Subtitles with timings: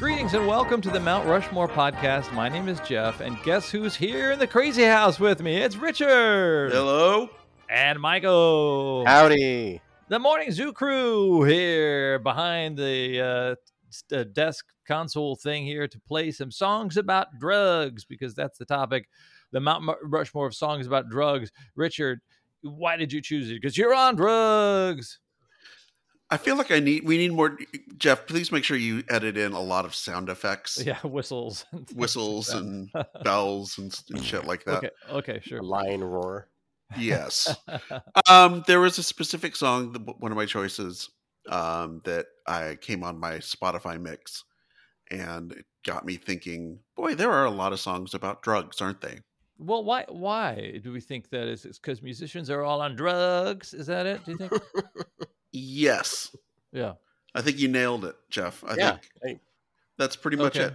[0.00, 2.32] Greetings and welcome to the Mount Rushmore podcast.
[2.32, 5.58] My name is Jeff, and guess who's here in the crazy house with me?
[5.58, 7.28] It's Richard Hello.
[7.68, 9.04] and Michael.
[9.06, 9.82] Howdy.
[10.08, 13.20] The Morning Zoo crew here behind the
[14.10, 18.64] uh, uh, desk console thing here to play some songs about drugs because that's the
[18.64, 19.06] topic.
[19.52, 21.52] The Mount Rushmore of songs about drugs.
[21.76, 22.22] Richard,
[22.62, 23.60] why did you choose it?
[23.60, 25.20] Because you're on drugs.
[26.30, 27.58] I feel like I need we need more
[27.96, 30.82] Jeff, please make sure you edit in a lot of sound effects.
[30.84, 31.64] Yeah, whistles.
[31.72, 32.90] and things like Whistles and
[33.24, 34.76] bells and, and shit like that.
[34.76, 35.58] okay, okay, sure.
[35.58, 36.48] A lion roar.
[36.96, 37.54] Yes.
[38.28, 41.10] Um there was a specific song one of my choices
[41.48, 44.44] um that I came on my Spotify mix
[45.10, 49.00] and it got me thinking, boy, there are a lot of songs about drugs, aren't
[49.00, 49.20] they?
[49.58, 50.06] Well, why?
[50.08, 51.64] Why do we think that is?
[51.64, 53.74] It's because musicians are all on drugs.
[53.74, 54.24] Is that it?
[54.24, 54.52] Do you think?
[55.52, 56.34] Yes.
[56.72, 56.94] yeah.
[57.34, 58.64] I think you nailed it, Jeff.
[58.64, 59.40] I Yeah, think
[59.98, 60.66] that's pretty much Okay.
[60.66, 60.74] it.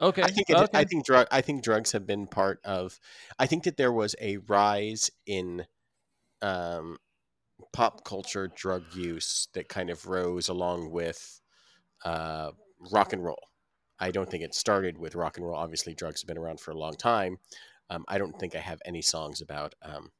[0.00, 0.22] Okay.
[0.22, 0.78] I think it, okay.
[0.78, 2.98] I think drug I think drugs have been part of
[3.38, 5.66] I think that there was a rise in
[6.42, 6.98] um,
[7.72, 11.40] pop culture drug use that kind of rose along with
[12.04, 12.52] uh,
[12.92, 13.48] rock and roll.
[14.00, 15.56] I don't think it started with rock and roll.
[15.56, 17.38] Obviously, drugs have been around for a long time.
[17.90, 20.10] Um, I don't think I have any songs about um,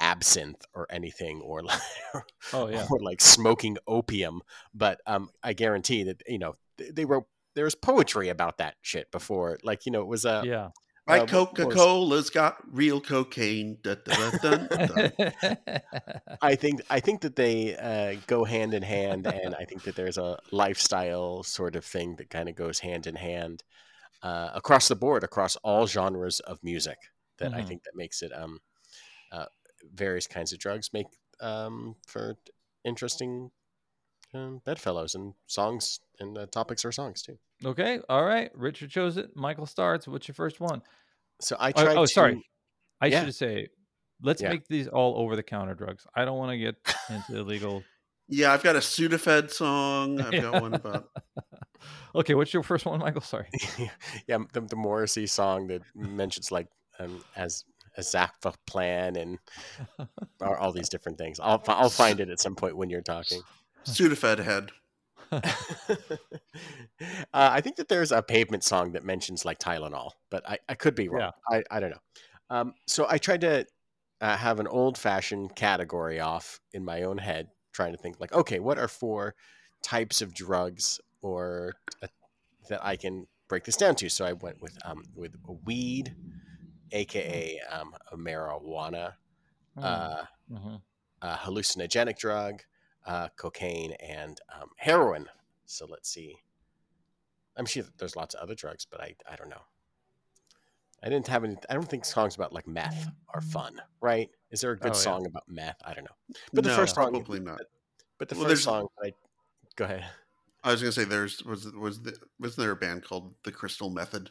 [0.00, 1.80] absinthe or anything, or like,
[2.52, 2.86] oh yeah.
[2.90, 4.42] or like smoking opium.
[4.74, 9.10] But um, I guarantee that you know they, they wrote there's poetry about that shit
[9.10, 9.58] before.
[9.62, 10.68] Like you know it was a Yeah.
[11.06, 13.78] My what was- Coca Cola's got real cocaine.
[13.82, 15.12] Da, da, da, dun, dun.
[16.42, 19.96] I think I think that they uh, go hand in hand, and I think that
[19.96, 23.64] there's a lifestyle sort of thing that kind of goes hand in hand
[24.22, 26.98] uh, across the board, across all genres of music.
[27.38, 27.68] That I Mhm.
[27.68, 28.77] think that makes it um, uh,
[29.94, 31.06] various kinds of drugs make
[31.40, 32.36] um, for
[32.84, 33.50] interesting
[34.34, 37.38] um, bedfellows and songs and uh, topics or songs too.
[37.64, 38.00] okay.
[38.08, 38.50] All right.
[38.54, 39.30] Richard chose it.
[39.34, 40.06] Michael starts.
[40.06, 40.82] What's your first one?
[41.40, 41.96] So I Oh, tried.
[41.96, 42.42] oh, to- sorry.
[43.00, 43.24] I Yeah.
[43.24, 43.68] should say,
[44.22, 44.50] let's Yeah.
[44.50, 46.06] make these all over the counter drugs.
[46.14, 46.76] I don't want to get
[47.08, 47.82] into illegal.
[48.30, 50.20] Yeah, I've got a Sudafed song.
[50.20, 51.08] I've got one about
[52.14, 52.34] okay.
[52.34, 53.22] What's your first one, Michael?
[53.22, 53.48] Sorry.
[54.28, 56.66] yeah, the, the Morrissey song that mentions like
[56.98, 57.64] um, as
[57.98, 59.38] a Zappa plan and
[60.40, 61.38] all, all these different things.
[61.40, 63.42] I'll I'll find it at some point when you're talking.
[63.84, 64.70] Sudafed head.
[65.30, 65.40] uh,
[67.32, 70.94] I think that there's a pavement song that mentions like Tylenol, but I, I could
[70.94, 71.32] be wrong.
[71.50, 71.58] Yeah.
[71.70, 72.00] I, I don't know.
[72.50, 73.66] Um, so I tried to
[74.20, 78.32] uh, have an old fashioned category off in my own head, trying to think like,
[78.32, 79.34] okay, what are four
[79.82, 82.06] types of drugs or uh,
[82.70, 84.08] that I can break this down to?
[84.08, 85.34] So I went with um, with
[85.64, 86.14] weed,
[86.92, 89.14] aka um, marijuana,
[89.76, 90.80] uh, Mhm.
[91.22, 92.62] uh, hallucinogenic drug,
[93.06, 95.28] uh, cocaine, and um, heroin.
[95.66, 96.36] So let's see.
[97.56, 99.62] I'm sure there's lots of other drugs, but I, I don't know.
[101.02, 101.56] I didn't have any.
[101.70, 104.30] I don't think songs about like meth are fun, right?
[104.50, 105.00] Is there a good Oh, yeah.
[105.02, 105.76] song about meth?
[105.84, 106.16] I don't know.
[106.52, 107.60] But the no, first song- probably not.
[108.18, 109.12] But the Well, first song, I
[109.76, 110.04] go ahead.
[110.64, 113.90] I was gonna say there's was was the, wasn't there a band called the Crystal
[113.90, 114.30] Method?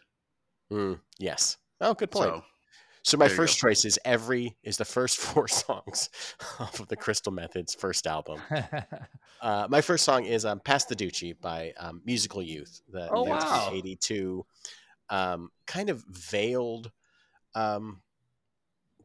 [0.70, 1.58] Mm, yes.
[1.82, 2.30] Oh, good point.
[2.30, 2.44] So
[3.04, 6.10] So, my first choice is every is the first four songs
[6.60, 8.42] off of the Crystal Methods first album.
[9.40, 13.22] Uh, my first song is um, "Pass the Dutchie" by um, Musical Youth, the Oh,
[13.22, 13.38] wow.
[13.38, 14.44] 1982
[15.12, 16.92] um, kind of veiled
[17.54, 18.02] um,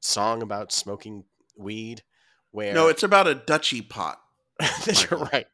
[0.00, 1.24] song about smoking
[1.54, 2.02] weed.
[2.50, 4.22] Where no, it's about a Dutchy pot.
[4.86, 5.28] Michael.
[5.32, 5.46] right.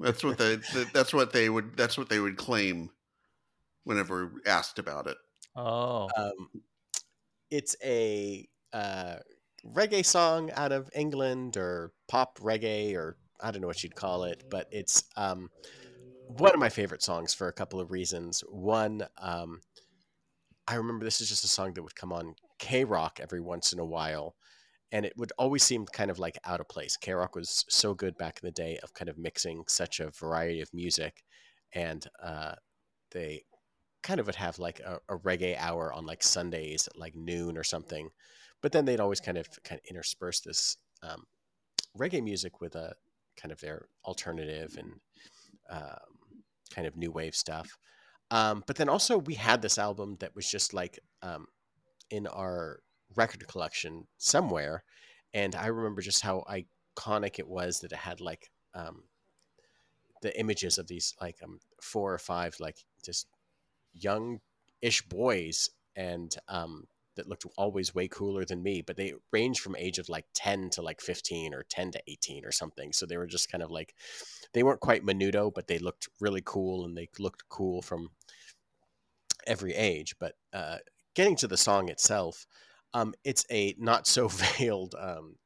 [0.00, 0.56] That's what they
[0.94, 2.90] that's what they would that's what they would claim
[3.84, 5.18] whenever asked about it.
[5.56, 6.08] Oh.
[6.16, 6.48] Um,
[7.50, 9.16] it's a uh,
[9.66, 14.24] reggae song out of England or pop reggae or I don't know what you'd call
[14.24, 15.50] it, but it's um,
[16.26, 18.42] one of my favorite songs for a couple of reasons.
[18.48, 19.60] One, um,
[20.68, 23.72] I remember this is just a song that would come on K Rock every once
[23.72, 24.36] in a while,
[24.92, 26.96] and it would always seem kind of like out of place.
[26.96, 30.10] K Rock was so good back in the day of kind of mixing such a
[30.10, 31.24] variety of music,
[31.72, 32.54] and uh,
[33.10, 33.42] they
[34.02, 37.56] kind of would have like a, a reggae hour on like Sundays at like noon
[37.56, 38.10] or something,
[38.62, 41.24] but then they'd always kind of kind of intersperse this um,
[41.98, 42.94] reggae music with a
[43.36, 44.92] kind of their alternative and
[45.70, 46.38] um,
[46.74, 47.76] kind of new wave stuff.
[48.30, 51.46] Um, but then also we had this album that was just like um,
[52.10, 52.80] in our
[53.16, 54.84] record collection somewhere,
[55.34, 59.04] and I remember just how iconic it was that it had like um,
[60.22, 63.26] the images of these like um, four or five like just
[63.94, 69.76] young-ish boys and um, that looked always way cooler than me, but they ranged from
[69.76, 72.92] age of like 10 to like 15 or 10 to 18 or something.
[72.92, 73.94] So they were just kind of like,
[74.52, 78.10] they weren't quite menudo, but they looked really cool and they looked cool from
[79.46, 80.14] every age.
[80.18, 80.78] But uh,
[81.14, 82.46] getting to the song itself,
[82.94, 84.28] um, it's a not so
[84.58, 85.36] veiled, um,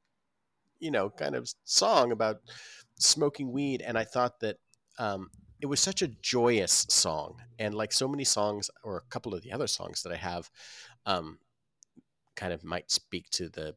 [0.78, 2.40] you know, kind of song about
[2.98, 3.82] smoking weed.
[3.82, 4.58] And I thought that
[4.98, 5.30] um,
[5.64, 7.40] it was such a joyous song.
[7.58, 10.50] And like so many songs, or a couple of the other songs that I have,
[11.06, 11.38] um,
[12.36, 13.74] kind of might speak to the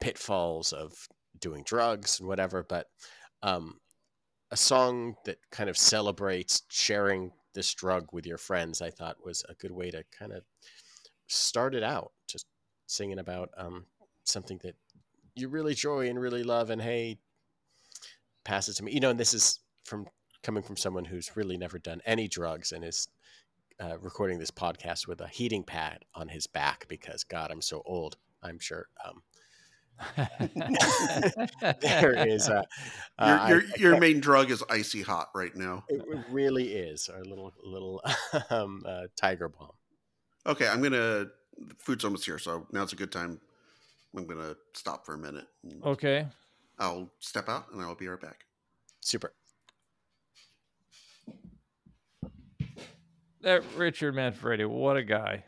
[0.00, 1.06] pitfalls of
[1.38, 2.64] doing drugs and whatever.
[2.66, 2.86] But
[3.42, 3.80] um,
[4.50, 9.44] a song that kind of celebrates sharing this drug with your friends, I thought was
[9.46, 10.42] a good way to kind of
[11.26, 12.46] start it out, just
[12.86, 13.84] singing about um,
[14.24, 14.76] something that
[15.34, 17.18] you really enjoy and really love, and hey,
[18.42, 18.92] pass it to me.
[18.92, 20.06] You know, and this is from
[20.46, 23.08] coming from someone who's really never done any drugs and is
[23.80, 27.82] uh, recording this podcast with a heating pad on his back because God, I'm so
[27.84, 28.16] old.
[28.44, 28.86] I'm sure.
[29.04, 29.22] Um,
[31.80, 32.64] there is a,
[33.18, 35.82] uh, your your, I, your main drug is icy hot right now.
[35.88, 38.00] It really is our little little
[38.50, 39.72] um, uh, Tiger Balm.
[40.46, 41.26] Okay, I'm gonna.
[41.78, 43.40] Food's almost here, so now's a good time.
[44.16, 45.46] I'm gonna stop for a minute.
[45.84, 46.26] Okay.
[46.78, 48.44] I'll step out and I'll be right back.
[49.00, 49.32] Super.
[53.46, 55.44] That Richard Manfredi, what a guy.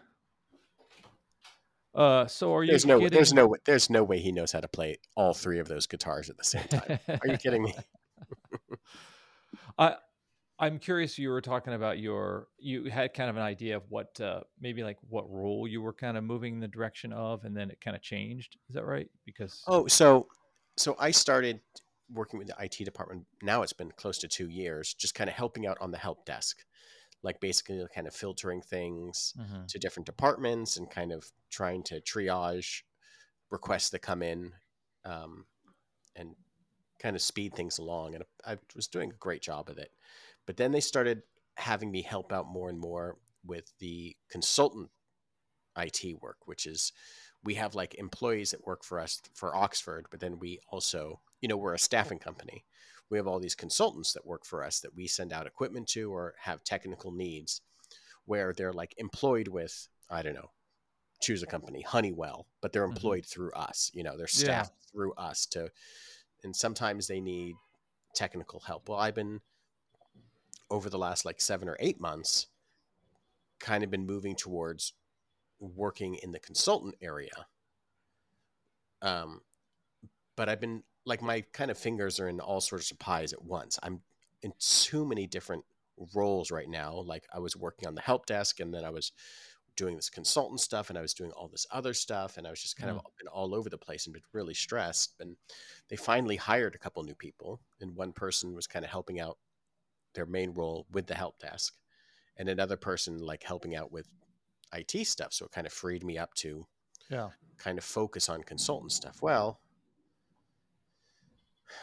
[1.92, 2.70] Uh, so are you?
[2.70, 5.66] There's no, there's no, there's no way he knows how to play all three of
[5.66, 7.00] those guitars at the same time.
[7.08, 7.74] are you kidding me?
[9.78, 9.96] I,
[10.60, 11.18] I'm curious.
[11.18, 14.84] You were talking about your, you had kind of an idea of what, uh, maybe
[14.84, 17.80] like what role you were kind of moving in the direction of, and then it
[17.80, 18.58] kind of changed.
[18.68, 19.10] Is that right?
[19.26, 20.28] Because oh, so,
[20.76, 21.58] so I started
[22.14, 23.26] working with the IT department.
[23.42, 26.24] Now it's been close to two years, just kind of helping out on the help
[26.24, 26.58] desk
[27.22, 29.64] like basically kind of filtering things mm-hmm.
[29.66, 32.82] to different departments and kind of trying to triage
[33.50, 34.52] requests that come in
[35.04, 35.44] um,
[36.14, 36.34] and
[36.98, 38.14] kind of speed things along.
[38.14, 39.90] And I was doing a great job of it.
[40.46, 41.22] But then they started
[41.56, 44.90] having me help out more and more with the consultant
[45.76, 46.92] IT work, which is
[47.44, 51.48] we have like employees that work for us for Oxford, but then we also, you
[51.48, 52.64] know, we're a staffing company
[53.10, 56.12] we have all these consultants that work for us that we send out equipment to
[56.12, 57.60] or have technical needs
[58.26, 60.50] where they're like employed with i don't know
[61.20, 62.96] choose a company honeywell but they're mm-hmm.
[62.96, 63.42] employed mm-hmm.
[63.42, 64.90] through us you know they're staffed yeah.
[64.92, 65.70] through us to
[66.44, 67.56] and sometimes they need
[68.14, 69.40] technical help well i've been
[70.70, 72.46] over the last like seven or eight months
[73.58, 74.92] kind of been moving towards
[75.58, 77.46] working in the consultant area
[79.02, 79.40] um
[80.36, 83.42] but i've been like my kind of fingers are in all sorts of pies at
[83.42, 83.78] once.
[83.82, 84.00] I'm
[84.42, 85.64] in too many different
[86.14, 86.92] roles right now.
[86.94, 89.12] Like I was working on the help desk and then I was
[89.76, 92.60] doing this consultant stuff and I was doing all this other stuff and I was
[92.60, 92.96] just kind mm.
[92.96, 95.14] of been all over the place and been really stressed.
[95.20, 95.36] And
[95.88, 99.38] they finally hired a couple new people and one person was kind of helping out
[100.14, 101.74] their main role with the help desk
[102.36, 104.08] and another person like helping out with
[104.74, 105.32] IT stuff.
[105.32, 106.66] So it kind of freed me up to
[107.10, 109.20] yeah kind of focus on consultant stuff.
[109.20, 109.60] Well,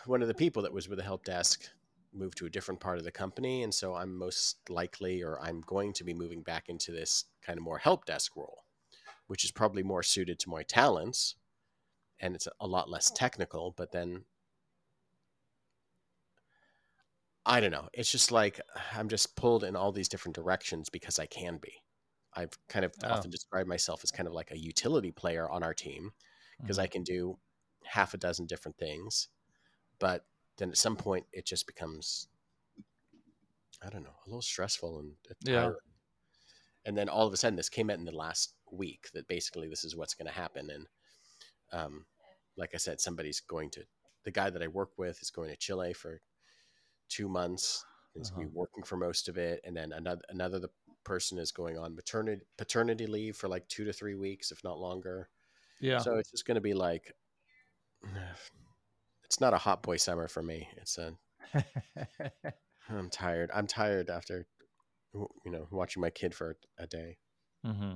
[0.05, 1.69] one of the people that was with the help desk
[2.13, 5.61] moved to a different part of the company and so i'm most likely or i'm
[5.61, 8.63] going to be moving back into this kind of more help desk role
[9.27, 11.35] which is probably more suited to my talents
[12.19, 14.23] and it's a lot less technical but then
[17.45, 18.61] i don't know it's just like
[18.93, 21.73] i'm just pulled in all these different directions because i can be
[22.35, 23.09] i've kind of oh.
[23.09, 26.11] often described myself as kind of like a utility player on our team
[26.61, 26.83] because mm-hmm.
[26.83, 27.37] i can do
[27.83, 29.27] half a dozen different things
[29.99, 30.25] but
[30.57, 32.27] then at some point it just becomes
[33.85, 35.11] I don't know, a little stressful and
[35.41, 35.71] yeah.
[36.85, 39.67] And then all of a sudden, this came out in the last week that basically
[39.67, 40.69] this is what's going to happen.
[40.69, 40.87] And
[41.73, 42.05] um,
[42.57, 43.83] like I said, somebody's going to
[44.23, 46.21] the guy that I work with is going to Chile for
[47.09, 47.83] two months.
[48.13, 48.35] He's uh-huh.
[48.35, 50.69] going to be working for most of it, and then another another the
[51.03, 54.79] person is going on maternity paternity leave for like two to three weeks, if not
[54.79, 55.29] longer.
[55.81, 55.99] Yeah.
[55.99, 57.13] So it's just going to be like
[59.25, 60.67] it's not a hot boy summer for me.
[60.77, 61.13] It's a
[62.89, 63.49] I'm tired.
[63.53, 64.45] I'm tired after
[65.13, 67.17] you know watching my kid for a day.
[67.65, 67.95] Mm-hmm.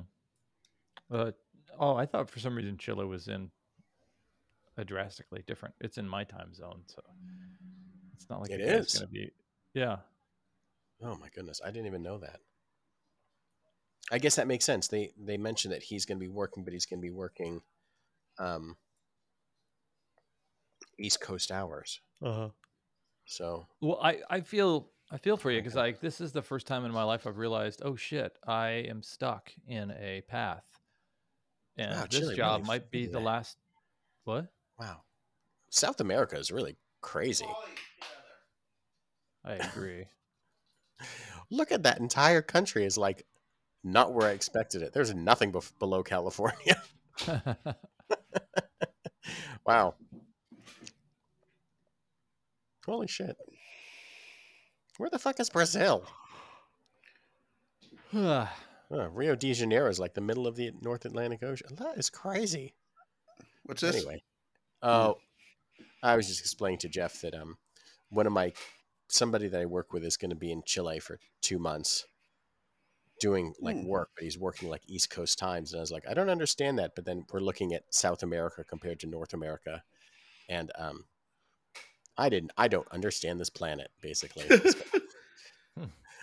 [1.12, 1.31] Uh,
[1.79, 3.51] oh, I thought for some reason Chile was in
[4.77, 5.75] a drastically different.
[5.81, 7.01] It's in my time zone, so
[8.15, 9.31] it's not like it is going to be.
[9.74, 9.98] Yeah.
[11.01, 12.39] Oh my goodness, I didn't even know that.
[14.12, 14.88] I guess that makes sense.
[14.88, 17.62] They they mentioned that he's going to be working, but he's going to be working.
[18.39, 18.75] Um,
[21.00, 22.01] East Coast hours.
[22.24, 22.50] Uh-huh.
[23.25, 26.68] So well, I I feel I feel for you because like this is the first
[26.68, 30.63] time in my life I've realized, oh shit, I am stuck in a path,
[31.77, 33.58] and Wow, this Chile job really might be the last.
[34.24, 34.48] What?
[34.79, 35.01] Wow.
[35.70, 37.46] South America is really crazy.
[39.46, 40.06] I agree.
[41.51, 43.25] Look at that entire country is like
[43.84, 44.94] not where I expected it.
[44.94, 46.82] There's nothing bef- below California.
[49.65, 49.96] wow.
[52.89, 53.38] Holy shit.
[54.98, 56.03] Where the fuck is Brazil?
[58.91, 61.75] Oh, Rio de Janeiro is like the middle of the North Atlantic Ocean.
[61.75, 62.74] That is crazy.
[63.65, 63.96] What's this?
[63.96, 64.24] Anyway,
[64.81, 65.17] oh,
[66.01, 67.60] I was just explaining to Jeff that um,
[68.10, 68.51] one of my
[69.10, 72.08] somebody that I work with is going to be in Chile for two months,
[73.19, 73.86] doing like Hmm.
[73.86, 76.79] work, but he's working like East Coast times, and I was like, I don't understand
[76.79, 76.96] that.
[76.96, 79.84] But then we're looking at South America compared to North America,
[80.50, 81.05] and um,
[82.19, 84.45] I didn't, I don't understand this planet basically.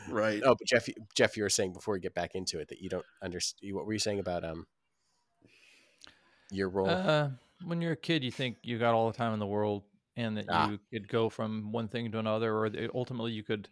[0.08, 0.40] Right.
[0.44, 2.88] oh, but Jeff, Jeff, you were saying before we get back into it that you
[2.88, 3.74] don't understand.
[3.74, 4.66] What were you saying about um
[6.50, 6.88] your role?
[6.88, 7.30] Uh,
[7.64, 9.82] when you're a kid, you think you got all the time in the world,
[10.16, 10.68] and that Ah.
[10.68, 13.68] you could go from one thing to another, or that ultimately you could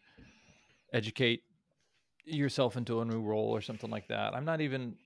[0.93, 1.43] educate
[2.25, 4.35] yourself into a new role or something like that.
[4.35, 4.97] I'm not even,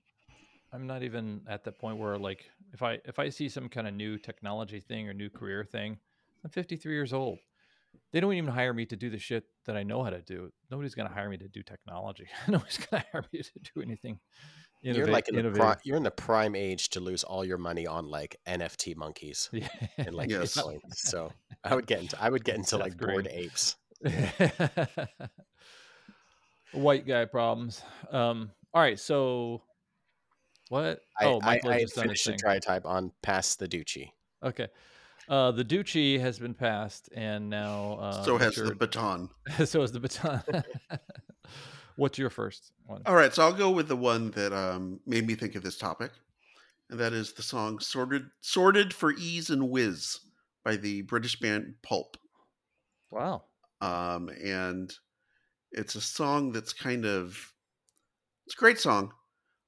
[0.73, 3.87] I'm not even at the point where like if I if I see some kind
[3.87, 5.99] of new technology thing or new career thing,
[6.43, 7.39] I'm 53 years old.
[8.11, 10.51] They don't even hire me to do the shit that I know how to do.
[10.71, 12.27] Nobody's gonna hire me to do technology.
[12.47, 14.19] Nobody's gonna hire me to do anything.
[14.81, 17.85] you're like in the pri- you're in the prime age to lose all your money
[17.87, 19.67] on like NFT monkeys Yeah.
[19.97, 20.55] and like Yes.
[20.57, 20.79] Bitcoin.
[20.93, 21.31] So
[21.63, 23.45] I would get into I would get into Seth like bored Green.
[23.45, 23.75] apes.
[26.71, 27.81] White guy problems.
[28.11, 29.63] Um, all right, so
[30.69, 30.99] what?
[31.19, 32.37] I, oh, I, Michael I had just done his finished the thing.
[32.37, 34.11] dry type on past the Dutchie.
[34.43, 34.67] Okay.
[35.29, 39.29] Uh, the Dutchie has been passed, and now uh, so has the baton.
[39.65, 40.41] so has the baton.
[41.97, 43.03] What's your first one?
[43.05, 45.77] All right, so I'll go with the one that um, made me think of this
[45.77, 46.11] topic,
[46.89, 50.17] and that is the song "Sorted Sorted for E's and Wizz"
[50.65, 52.17] by the British band Pulp.
[53.11, 53.43] Wow.
[53.81, 54.93] um, and
[55.71, 57.53] it's a song that's kind of
[58.45, 59.11] it's a great song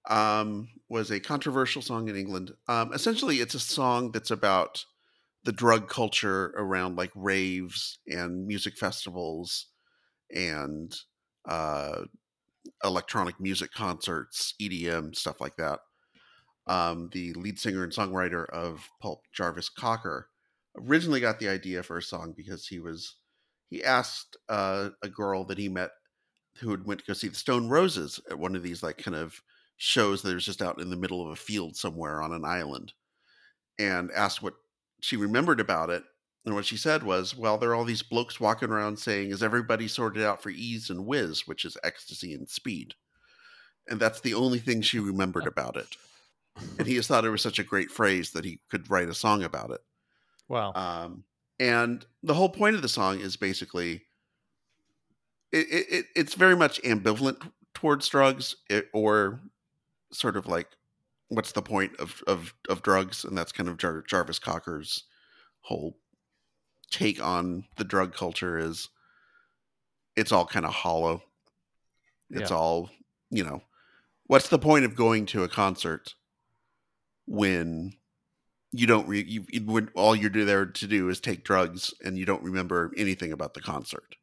[0.10, 4.84] um, was a controversial song in england um, essentially it's a song that's about
[5.44, 9.68] the drug culture around like raves and music festivals
[10.34, 10.96] and
[11.48, 12.04] uh,
[12.84, 15.80] electronic music concerts edm stuff like that.
[16.68, 20.30] Um, the lead singer and songwriter of pulp jarvis cocker
[20.78, 23.16] originally got the idea for a song because he was
[23.70, 25.92] he asked uh, a girl that he met
[26.58, 29.16] who had went to go see the Stone Roses at one of these like kind
[29.16, 29.42] of
[29.78, 32.94] shows that was just out in the middle of a field somewhere on an island,
[33.80, 34.56] and asked what
[35.02, 36.04] she remembered about it.
[36.46, 39.44] And what she said was, "Well, there are all these blokes walking around saying, is
[39.44, 42.96] everybody sorted out for ease and whiz, which is ecstasy and speed?"
[43.88, 45.98] And that's the only thing she remembered about it.
[46.80, 49.14] And he just thought it was such a great phrase that he could write a
[49.14, 49.82] song about it.
[50.48, 50.74] Wow.
[50.74, 51.26] Um,
[51.60, 54.02] and the whole point of the song is basically
[55.52, 59.40] it, it, it it's very much ambivalent towards drugs it, or
[60.12, 60.68] sort of like
[61.32, 65.06] what's the point of of, of drugs and that's kind of Jar- jarvis cocker's
[65.62, 65.98] whole
[66.92, 68.90] take on the drug culture is
[70.18, 71.24] it's all kind of hollow
[72.30, 72.58] it's Yeah.
[72.58, 72.90] all
[73.30, 73.62] you know
[74.28, 76.16] what's the point of going to a concert
[77.28, 77.94] when
[78.74, 82.18] you don't re- you, you when all you're there to do is take drugs and
[82.18, 84.16] you don't remember anything about the concert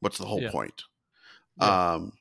[0.00, 0.50] what's the whole Yeah.
[0.52, 0.82] point
[1.60, 1.94] Yeah.
[1.96, 2.12] um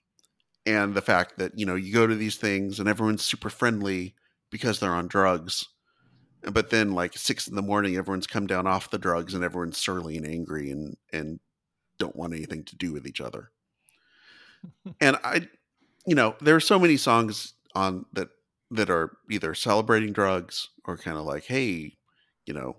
[0.66, 4.16] and the fact that you know you go to these things and everyone's super friendly
[4.50, 5.68] because they're on drugs
[6.44, 9.78] but then like six in the morning everyone's come down off the drugs and everyone's
[9.78, 11.40] surly and angry and and
[11.98, 13.52] don't want anything to do with each other.
[15.00, 15.48] And i
[16.06, 18.30] you know there are so many songs on that
[18.70, 21.98] that are either celebrating drugs or kind of like hey
[22.46, 22.78] you know.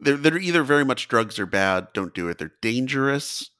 [0.00, 3.50] They're, they're either very much drugs are bad don't do it they're dangerous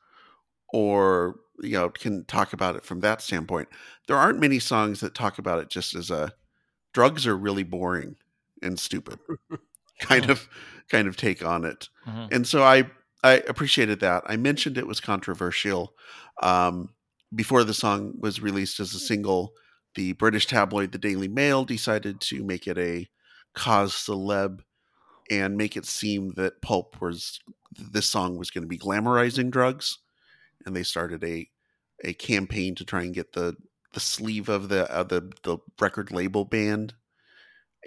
[0.73, 3.69] or you know can talk about it from that standpoint.
[4.07, 6.33] There aren't many songs that talk about it just as a
[6.93, 8.17] drugs are really boring
[8.63, 9.19] and stupid
[10.01, 10.49] kind of
[10.89, 11.89] kind of take on it.
[12.07, 12.29] Mhm.
[12.35, 12.85] and so i
[13.23, 14.23] i appreciated that.
[14.27, 15.95] I mentioned it was controversial
[16.43, 16.91] um
[17.35, 19.53] before the song was released as a single
[19.95, 23.07] the british tabloid the daily mail decided to make it a
[23.55, 24.61] cause celeb
[25.31, 27.39] and make it seem that pulp was
[27.77, 29.99] this song was going to be glamorizing drugs
[30.69, 31.49] and they started a
[32.05, 33.57] a campaign to try and get the
[33.95, 36.95] the sleeve of the uh, the the record label banned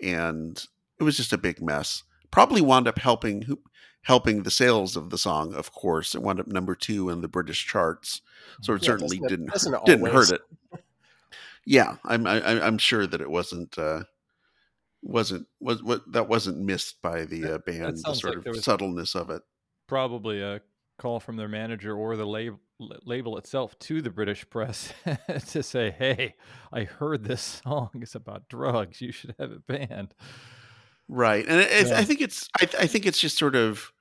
[0.04, 0.66] and
[1.00, 3.58] it was just a big mess probably wound up helping
[4.04, 7.28] helping the sales of the song of course it wound up number 2 in the
[7.28, 8.22] british charts
[8.62, 10.30] so it Yeah, certainly it- didn't it didn't always?
[10.30, 10.42] hurt it
[11.64, 14.02] yeah, I'm I, I'm sure that it wasn't uh,
[15.04, 17.98] wasn't was what that wasn't missed by the uh, band.
[18.04, 19.44] The sort like of subtleness of it.
[19.88, 20.62] Probably a
[20.98, 22.60] call from their manager or the label
[23.06, 24.94] label itself to the British press
[25.50, 26.36] to say, "Hey,
[26.72, 29.02] I heard this song is about drugs.
[29.02, 30.14] You should have it banned."
[31.08, 31.98] Right, and yeah.
[31.98, 33.92] I think it's I, I think it's just sort of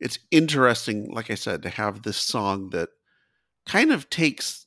[0.00, 2.88] it's interesting, like I said, to have this song that
[3.66, 4.66] kind of takes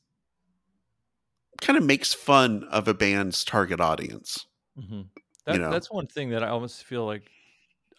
[1.61, 4.45] kind of makes fun of a band's target audience.
[4.77, 5.01] Mm-hmm.
[5.45, 5.71] That, you know?
[5.71, 7.29] That's one thing that I almost feel like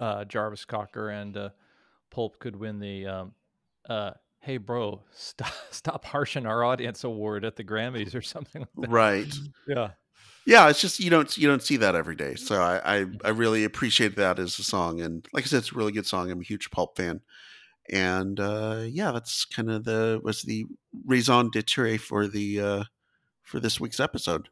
[0.01, 1.49] uh, Jarvis Cocker and uh,
[2.11, 3.35] Pulp could win the um,
[3.89, 4.13] uh,
[4.47, 8.67] "Hey bro, stop stop harshing our audience" award at the Grammys or something.
[8.77, 9.35] Like right.
[9.69, 9.91] Yeah.
[10.47, 12.37] Yeah, it's just you don't you don't see that every day.
[12.37, 15.73] So I, I, I really appreciate that as a song, and like I said, it's
[15.73, 16.31] a really good song.
[16.31, 17.21] I'm a huge Pulp fan,
[17.91, 20.67] and uh, yeah, that's kind of the was the
[21.05, 22.85] raison d'être for the uh,
[23.43, 24.49] for this week's episode.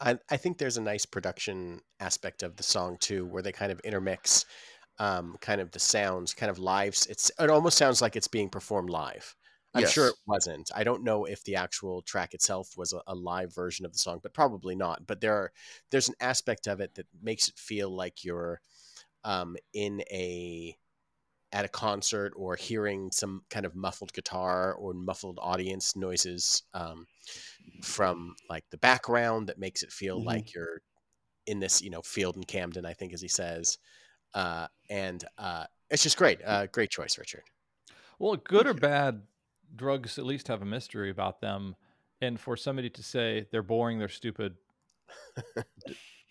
[0.00, 3.70] I, I think there's a nice production aspect of the song too, where they kind
[3.70, 4.44] of intermix
[5.00, 7.06] um, kind of the sounds, kind of lives.
[7.06, 9.34] It's it almost sounds like it's being performed live.
[9.72, 9.92] I'm yes.
[9.92, 10.70] sure it wasn't.
[10.74, 13.98] I don't know if the actual track itself was a, a, live version of the
[13.98, 15.06] song, but probably not.
[15.06, 15.52] But there are
[15.90, 18.60] there's an aspect of it that makes it feel like you're
[19.24, 20.76] um, in a
[21.52, 27.06] at a concert or hearing some kind of muffled guitar or muffled audience noises um,
[27.82, 30.28] from like the background that makes it feel mm-hmm.
[30.28, 30.82] like you're
[31.46, 33.78] in this you know field in Camden I think as he says
[34.34, 37.42] uh, and uh, it's just great uh, great choice Richard
[38.18, 39.22] well good or bad
[39.76, 41.76] drugs at least have a mystery about them
[42.20, 44.56] and for somebody to say they're boring they're stupid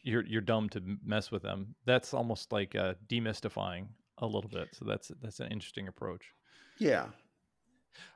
[0.04, 3.88] you're you're dumb to mess with them that's almost like uh, demystifying
[4.20, 4.70] a little bit.
[4.74, 6.34] So that's that's an interesting approach.
[6.78, 7.08] Yeah.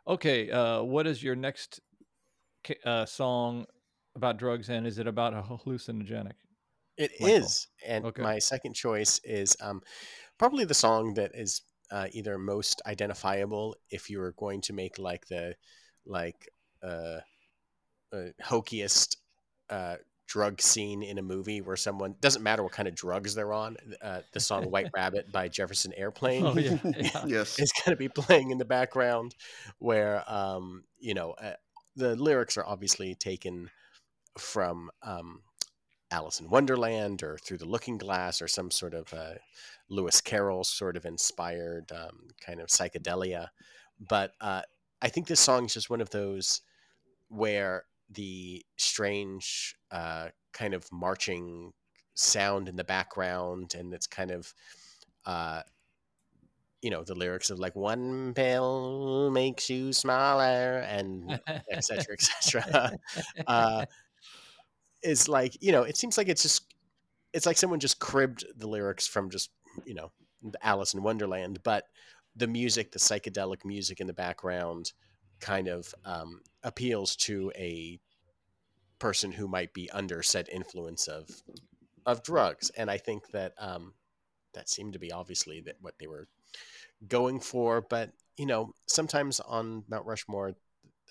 [0.07, 0.51] Okay.
[0.51, 1.79] Uh, what is your next
[2.85, 3.65] uh, song
[4.15, 6.33] about drugs, and is it about a hallucinogenic?
[6.97, 7.37] It Michael?
[7.37, 8.21] is, and okay.
[8.21, 9.81] my second choice is um,
[10.37, 14.99] probably the song that is uh, either most identifiable if you were going to make
[14.99, 15.55] like the
[16.05, 16.49] like
[16.83, 17.19] uh,
[18.11, 19.17] uh hokiest
[19.69, 19.95] uh,
[20.27, 23.77] drug scene in a movie where someone doesn't matter what kind of drugs they're on.
[24.01, 26.77] Uh, the song "White Rabbit" by Jefferson Airplane, oh, yeah.
[26.83, 27.23] yeah.
[27.25, 29.35] yes, is going to be playing in the background,
[29.79, 31.53] where um, you know uh,
[31.95, 33.69] the lyrics are obviously taken
[34.37, 35.41] from um,
[36.13, 39.33] Alice in Wonderland or Through the Looking Glass or some sort of uh,
[39.89, 43.47] Lewis Carroll sort of inspired um, kind of psychedelia.
[43.99, 44.61] But uh,
[45.01, 46.61] I think this song is just one of those
[47.29, 51.73] where the strange uh, kind of marching
[52.13, 54.53] sound in the background, and it's kind of,
[55.25, 55.63] uh,
[56.83, 61.39] you know, the lyrics of like "one pill makes you smaller" and
[61.71, 62.13] etc.
[62.13, 62.91] etc.
[63.47, 63.85] uh,
[65.03, 66.73] is like you know, it seems like it's just
[67.33, 69.51] it's like someone just cribbed the lyrics from just
[69.85, 70.11] you know
[70.61, 71.85] Alice in Wonderland, but
[72.35, 74.91] the music, the psychedelic music in the background,
[75.39, 77.99] kind of um, appeals to a
[78.99, 81.29] person who might be under said influence of
[82.05, 82.69] of drugs.
[82.71, 83.93] And I think that um,
[84.53, 86.27] that seemed to be obviously that what they were
[87.07, 87.81] going for.
[87.81, 90.55] But you know, sometimes on Mount Rushmore,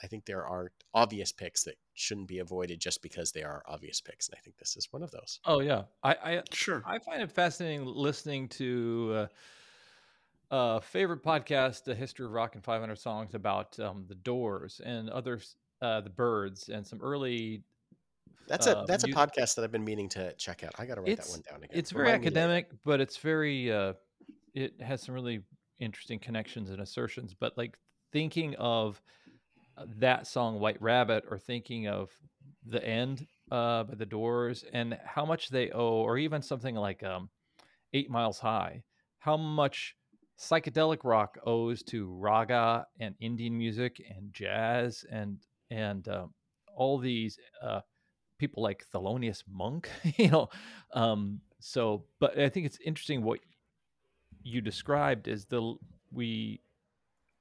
[0.03, 4.01] I think there are obvious picks that shouldn't be avoided just because they are obvious
[4.01, 5.41] picks, and I think this is one of those.
[5.45, 9.13] Oh yeah, I, I sure I find it fascinating listening to.
[9.15, 9.27] Uh,
[10.53, 15.09] uh, favorite podcast, The History of Rock and 500 Songs about um, the Doors and
[15.09, 15.41] other,
[15.81, 17.63] uh, the Byrds and some early.
[18.49, 20.73] That's a uh, that's a podcast that I've been meaning to check out.
[20.79, 21.71] I got to write that one down again.
[21.73, 23.73] It's very Remind academic, but it's very.
[23.73, 23.95] Uh,
[24.55, 25.41] it has some really
[25.79, 27.35] interesting connections and assertions.
[27.39, 27.79] But like
[28.13, 29.01] thinking of
[29.99, 32.11] that song "White Rabbit" or thinking of
[32.67, 37.03] the end uh, by the Doors and how much they owe, or even something like
[37.03, 37.31] um,
[37.93, 38.83] Eight Miles High,
[39.19, 39.97] how much
[40.39, 45.39] psychedelic rock owes to raga and Indian music and jazz and
[45.71, 46.27] and uh,
[46.77, 47.81] all these uh,
[48.39, 50.49] people like Thelonious Monk, you know.
[50.93, 53.41] Um, so, but I think it's interesting what
[54.43, 55.75] you described is the
[56.11, 56.61] we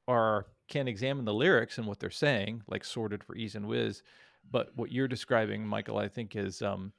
[0.08, 4.04] are can examine the lyrics and what they're saying, like sorted for ease and whiz.
[4.50, 6.94] But what you're describing, Michael, I think is um,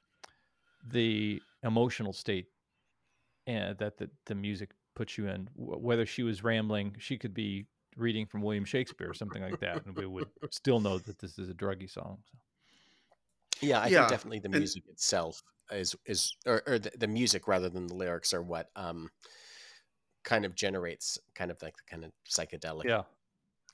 [0.87, 2.47] the emotional state
[3.47, 5.49] and that the, the music puts you in.
[5.55, 7.65] Whether she was rambling, she could be
[7.97, 11.37] reading from William Shakespeare or something like that, and we would still know that this
[11.37, 12.19] is a druggy song.
[12.31, 12.37] So.
[13.61, 13.99] Yeah, I yeah.
[13.99, 17.87] think definitely the music and, itself is is or, or the, the, music rather than
[17.87, 19.09] the lyrics are what um
[20.23, 23.03] kind of generates kind of like the kind of psychedelic yeah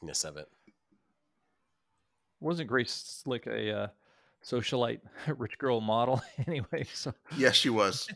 [0.02, 0.48] of it.
[2.40, 3.88] Wasn't Grace Slick a uh,
[4.44, 5.02] socialite
[5.38, 8.08] rich girl model anyway so Yes, she was.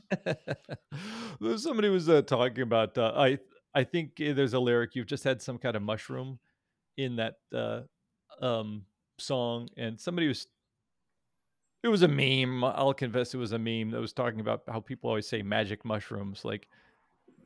[1.58, 3.38] somebody was uh, talking about uh, i
[3.76, 6.40] i think uh, there's a lyric you've just had some kind of mushroom
[6.98, 7.82] in that uh
[8.42, 8.86] um
[9.18, 10.48] song and somebody was
[11.84, 14.80] it was a meme i'll confess it was a meme that was talking about how
[14.80, 16.68] people always say magic mushrooms like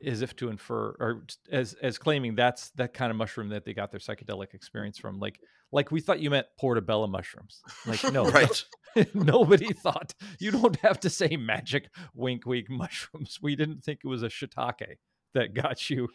[0.05, 3.73] as if to infer or as as claiming that's that kind of mushroom that they
[3.73, 5.39] got their psychedelic experience from like
[5.71, 7.61] like we thought you meant portobello mushrooms.
[7.85, 8.65] Like no right.
[9.13, 13.39] nobody thought you don't have to say magic wink wink mushrooms.
[13.41, 14.97] We didn't think it was a shiitake
[15.33, 16.07] that got you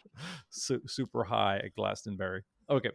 [0.49, 2.43] su- super high at glastonbury.
[2.69, 2.91] Okay.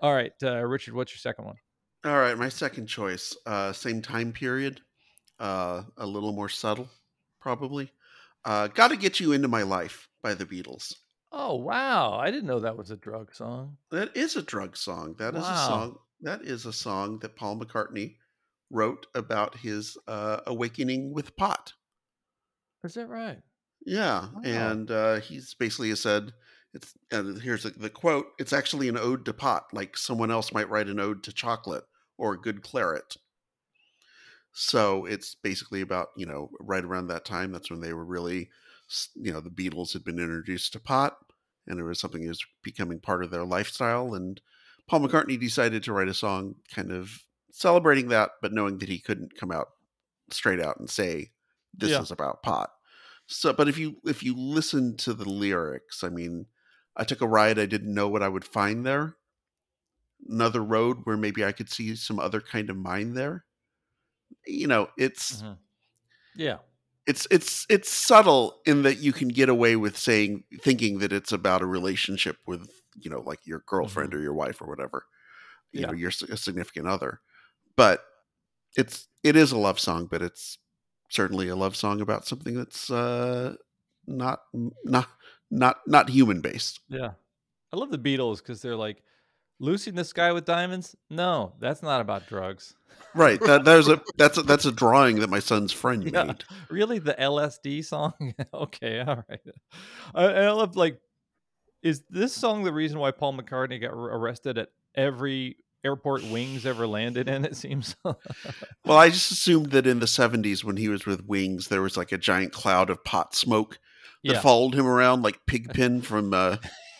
[0.00, 1.56] All right uh, richard what's your second one?
[2.04, 4.80] All right, my second choice, uh, same time period,
[5.38, 6.88] uh, a little more subtle,
[7.40, 7.92] probably.
[8.44, 10.94] Uh, Got to get you into my life by the Beatles.
[11.32, 15.16] oh wow i didn't know that was a drug song That is a drug song.
[15.18, 15.52] That is Wow.
[15.52, 15.98] a song.
[16.20, 18.16] That is a song that Paul McCartney
[18.70, 21.72] wrote about his uh, awakening with pot.
[22.84, 23.42] is that right
[23.84, 24.40] Yeah, Wow.
[24.44, 26.32] and uh, he's basically said,
[26.74, 28.26] "It's uh, here's the, the quote.
[28.38, 31.84] It's actually an ode to pot, like someone else might write an ode to chocolate
[32.18, 33.16] or a good claret."
[34.52, 37.52] So it's basically about you know right around that time.
[37.52, 38.50] That's when they were really,
[39.14, 41.18] you know, the Beatles had been introduced to pot,
[41.66, 44.14] and it was something that was becoming part of their lifestyle.
[44.14, 44.40] And
[44.88, 48.98] Paul McCartney decided to write a song, kind of celebrating that, but knowing that he
[48.98, 49.68] couldn't come out
[50.30, 51.32] straight out and say
[51.74, 52.00] this Yeah.
[52.00, 52.72] is about pot.
[53.26, 56.46] So, but if you if you listen to the lyrics, I mean,
[56.96, 57.58] I took a ride.
[57.58, 59.16] I didn't know what I would find there.
[60.28, 63.44] Another road where maybe I could see some other kind of mind there.
[64.46, 65.56] You know, it's Mhm.
[66.36, 66.58] yeah
[67.06, 71.32] it's it's it's subtle in that you can get away with saying thinking that it's
[71.32, 72.68] about a relationship with
[73.00, 75.06] you know like your girlfriend or your wife or whatever
[75.72, 75.96] you know Mm-hmm.
[75.96, 76.00] Yeah.
[76.00, 77.20] your s- a significant other
[77.76, 78.04] but
[78.76, 80.58] it's it is a love song but it's
[81.10, 83.54] certainly a love song about something that's uh
[84.06, 84.42] not
[84.84, 85.08] not
[85.50, 87.12] not not human based Yeah.
[87.72, 89.02] I love the Beatles because they're like,
[89.62, 90.96] Lucy in the Sky with Diamonds?
[91.08, 92.74] No, that's not about drugs.
[93.14, 96.24] right that there's a that's a, that's a drawing that my son's friend Yeah.
[96.24, 96.98] made Really?
[96.98, 98.12] The LSD song?
[98.54, 99.40] okay, all right.
[100.14, 101.00] I, I love, like,
[101.82, 106.66] is this song the reason why Paul McCartney got ar- arrested at every airport Wings
[106.66, 107.44] ever landed in?
[107.44, 107.94] It seems.
[108.04, 111.96] well i just assumed that in the 70s when he was with wings there was
[111.96, 113.78] like a giant cloud of pot smoke
[114.24, 114.40] that yeah.
[114.40, 116.56] followed him around like pigpen from uh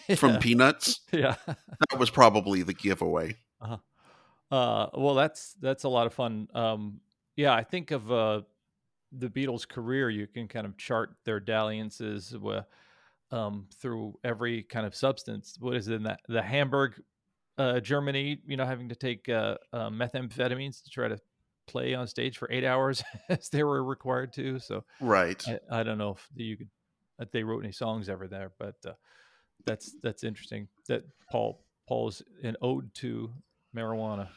[0.17, 0.39] from yeah.
[0.39, 1.37] peanuts yeah.
[1.47, 3.37] that was probably the giveaway
[4.53, 6.47] Uh, well, that's that's a lot of fun.
[6.55, 7.01] Um,
[7.37, 8.43] yeah, I think of uh,
[9.11, 10.11] the Beatles' career.
[10.11, 12.67] You can kind of chart their dalliances with,
[13.31, 15.57] um, through every kind of substance.
[15.59, 17.01] What is it in that the Hamburg,
[17.57, 18.43] uh, Germany?
[18.47, 21.19] You know, having to take uh, uh, methamphetamines to try to
[21.67, 24.59] play on stage for eight hours as they were required to.
[24.59, 26.69] So right I, I don't know if you could
[27.19, 28.93] if they wrote any songs ever there, but uh,
[29.67, 33.33] that's that's interesting that Paul Paul's an ode to
[33.77, 34.29] marijuana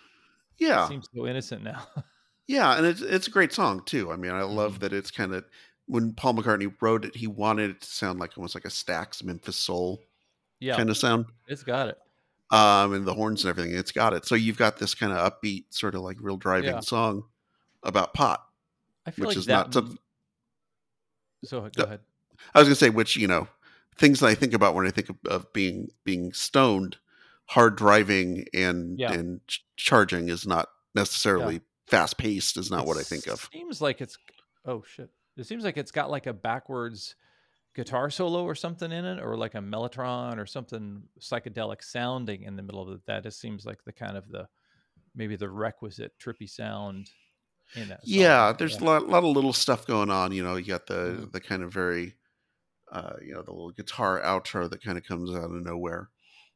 [0.59, 1.85] yeah it seems so innocent now.
[2.47, 4.55] yeah and it's it's a great song too i mean i Mm-hmm.
[4.55, 5.43] love that it's kind of
[5.87, 9.23] when paul mccartney wrote it he wanted it to sound like almost like a stax
[9.23, 9.99] memphis soul
[10.59, 11.97] yeah, kind of sound it's got it.
[12.51, 15.31] um and the horns and everything it's got it so you've got this kind of
[15.33, 16.79] upbeat sort of like real driving Yeah.
[16.81, 17.23] song
[17.83, 18.45] about pot
[19.05, 19.71] I feel which like is not
[21.43, 22.01] so go ahead.
[22.53, 23.47] I was gonna say, which you know,
[23.97, 26.97] things that I think about when I think of, of being being stoned,
[27.45, 29.11] hard driving and Yeah.
[29.13, 32.57] and ch- charging is not necessarily fast paced.
[32.57, 33.49] Is not It what I think of.
[33.53, 34.17] It seems like it's
[34.65, 35.09] oh shit.
[35.37, 37.15] It seems like it's got like a backwards
[37.75, 42.55] guitar solo or something in it, or like a mellotron or something psychedelic sounding in
[42.55, 43.05] the middle of it.
[43.05, 44.47] That just seems like the kind of the
[45.13, 47.09] maybe the requisite trippy sound
[47.75, 47.99] in that.
[48.05, 48.13] Song.
[48.13, 48.83] Yeah, there's Yeah.
[48.83, 50.31] a lot, lot of little stuff going on.
[50.31, 50.93] You know, you got the
[51.27, 51.31] Mhm.
[51.33, 52.15] the kind of very,
[52.91, 56.09] uh, you know, the little guitar outro that kind of comes out of nowhere.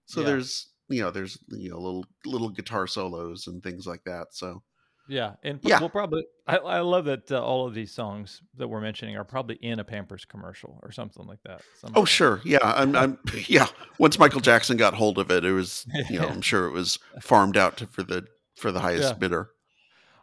[0.05, 0.27] So Yeah.
[0.27, 4.27] there's you know there's you know little little guitar solos and things like that.
[4.31, 4.63] So
[5.07, 5.79] Yeah, and Yeah.
[5.79, 6.23] we'll probably.
[6.47, 9.79] I, I love that uh, all of these songs that we're mentioning are probably in
[9.79, 11.61] a Pampers commercial or something like that.
[11.95, 12.59] Oh sure, yeah.
[12.61, 13.67] I'm, I'm yeah.
[13.99, 16.99] Once Michael Jackson got hold of it, it was you know I'm sure it was
[17.21, 19.17] farmed out to, for the for the highest Yeah.
[19.17, 19.49] bidder.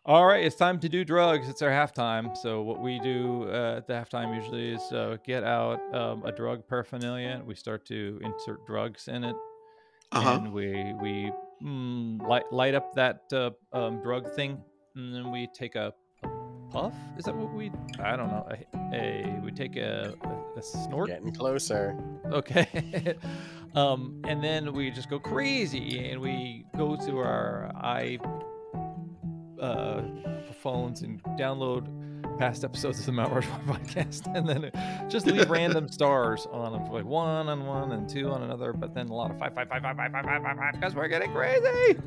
[0.07, 1.49] All right, it's time to do drugs.
[1.49, 2.37] It's our halftime.
[2.37, 6.31] So what we do uh, at the halftime usually is uh, get out um, a
[6.31, 7.43] drug paraphernalia.
[7.45, 9.35] We start to insert drugs in it,
[10.13, 10.39] Uh huh.
[10.45, 14.63] and we we mm, light light up that uh, um, drug thing,
[14.95, 15.93] and then we take a,
[16.23, 16.29] a
[16.71, 16.95] puff.
[17.19, 17.73] Is that what we?
[17.99, 18.47] I don't know.
[18.49, 21.09] A, a we take a, a, a snort.
[21.09, 21.99] Getting closer.
[22.31, 23.17] Okay.
[23.75, 28.19] um, and then we just go crazy and we go to our i
[29.61, 30.03] uh,
[30.61, 31.87] phones and download
[32.39, 34.71] past episodes of the Mount Rushmore podcast, and then
[35.09, 38.95] just leave random stars on them, like one on one and two on another, but
[38.95, 41.09] then a lot of five, five, five, five, five, five, five, five, five, because we're
[41.09, 41.99] getting crazy.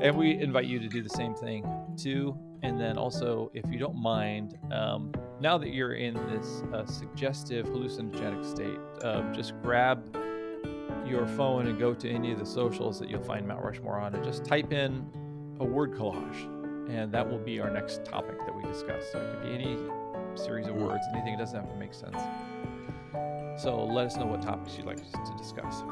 [0.00, 2.36] And we invite you to do the same thing too.
[2.62, 7.66] And then also, if you don't mind, um, now that you're in this uh, suggestive
[7.66, 10.16] hallucinogenic state, uh, just grab
[11.06, 14.14] your phone and go to any of the socials that you'll find Mount Rushmore on,
[14.14, 15.06] and just type in
[15.60, 16.44] a word collage,
[16.88, 19.04] and that will be our next topic that we discuss.
[19.12, 19.78] So it could be any
[20.34, 21.34] series of words, anything.
[21.34, 22.16] It doesn't have to make sense.
[23.62, 25.82] So let us know what topics you'd like us to discuss.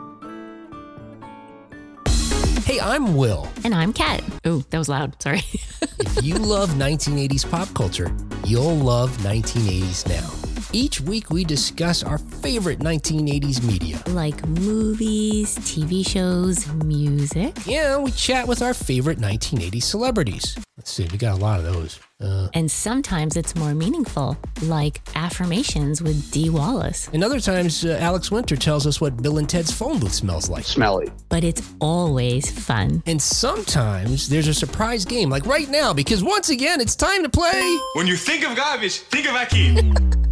[2.64, 3.48] Hey, I'm Will.
[3.64, 4.22] And I'm Kat.
[4.44, 5.20] Oh, that was loud.
[5.22, 5.38] Sorry.
[5.98, 10.43] if you love 1980s pop culture, you'll love 1980s now.
[10.74, 14.02] Each week, we discuss our favorite 1980s media.
[14.08, 17.56] Like movies, TV shows, music.
[17.64, 20.58] Yeah, we chat with our favorite 1980s celebrities.
[20.76, 22.00] Let's see, we got a lot of those.
[22.20, 27.08] Uh, and sometimes it's more meaningful, like affirmations with Dee Wallace.
[27.12, 30.50] And other times, uh, Alex Winter tells us what Bill and Ted's phone booth smells
[30.50, 30.64] like.
[30.64, 31.06] Smelly.
[31.28, 33.00] But it's always fun.
[33.06, 37.28] And sometimes there's a surprise game, like right now, because once again, it's time to
[37.28, 37.78] play.
[37.92, 40.20] When you think of garbage, think of Akeem.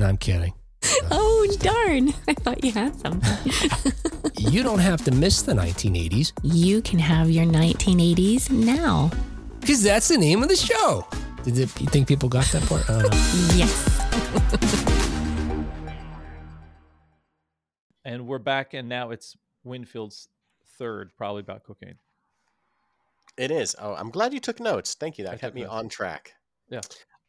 [0.00, 0.54] no, I'm kidding.
[1.12, 2.14] Oh, darn.
[2.28, 3.52] I thought you had something.
[4.38, 6.32] you don't have to miss the 1980s.
[6.42, 9.10] You can have your 1980s now.
[9.60, 11.06] Because that's the name of the show.
[11.42, 12.84] Did it, you think people got that part?
[13.56, 14.00] yes.
[18.04, 20.28] and we're back, and now it's Winfield's
[20.78, 21.96] third, probably about cocaine.
[23.36, 23.74] It is.
[23.78, 24.94] Oh, I'm glad you took notes.
[24.94, 25.24] Thank you.
[25.24, 25.74] That I kept me notes.
[25.74, 26.34] on track.
[26.68, 26.80] Yeah.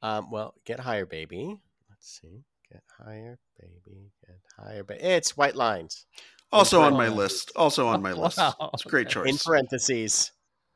[0.02, 1.58] Um, well, get higher, baby.
[1.90, 2.44] Let's see.
[2.72, 4.12] Get higher, baby.
[4.26, 6.06] Get higher, But It's white lines.
[6.52, 7.52] Also on my list.
[7.56, 8.40] Also on my list.
[8.74, 9.30] It's a great choice.
[9.30, 10.32] In parentheses,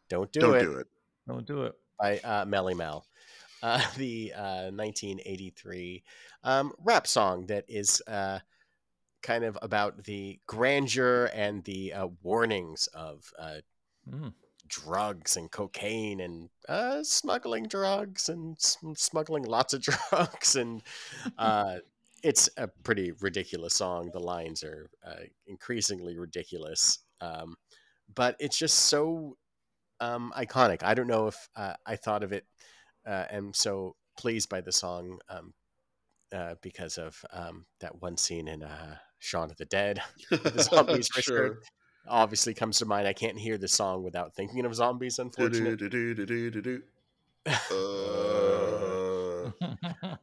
[0.10, 0.60] don't do don't it.
[0.60, 0.88] Don't do it.
[1.28, 1.74] Don't do it.
[2.00, 3.06] By uh, Melle Mel.
[3.64, 6.04] Uh, the uh, 1983
[6.44, 8.40] um, rap song that is uh,
[9.24, 13.24] kind of about the grandeur and the uh, warnings of
[14.10, 14.34] mm.
[14.68, 20.56] Drugs and cocaine and uh, smuggling drugs and smuggling lots of drugs.
[20.56, 20.82] And
[22.24, 24.10] it's a pretty ridiculous song.
[24.12, 24.90] The lines are
[25.48, 27.00] increasingly ridiculous.
[27.22, 27.56] Um,
[28.14, 29.38] but it's just so
[30.00, 30.84] um, iconic.
[30.84, 32.46] I don't know if uh, I thought of it
[33.06, 35.54] uh, and so pleased by the song um,
[36.34, 40.02] uh, because of um, that one scene in uh, Shaun of the Dead.
[40.30, 41.60] the zombies sure.
[42.08, 43.08] Obviously comes to mind.
[43.08, 45.20] I can't hear the song without thinking of zombies.
[45.20, 45.76] Unfortunately.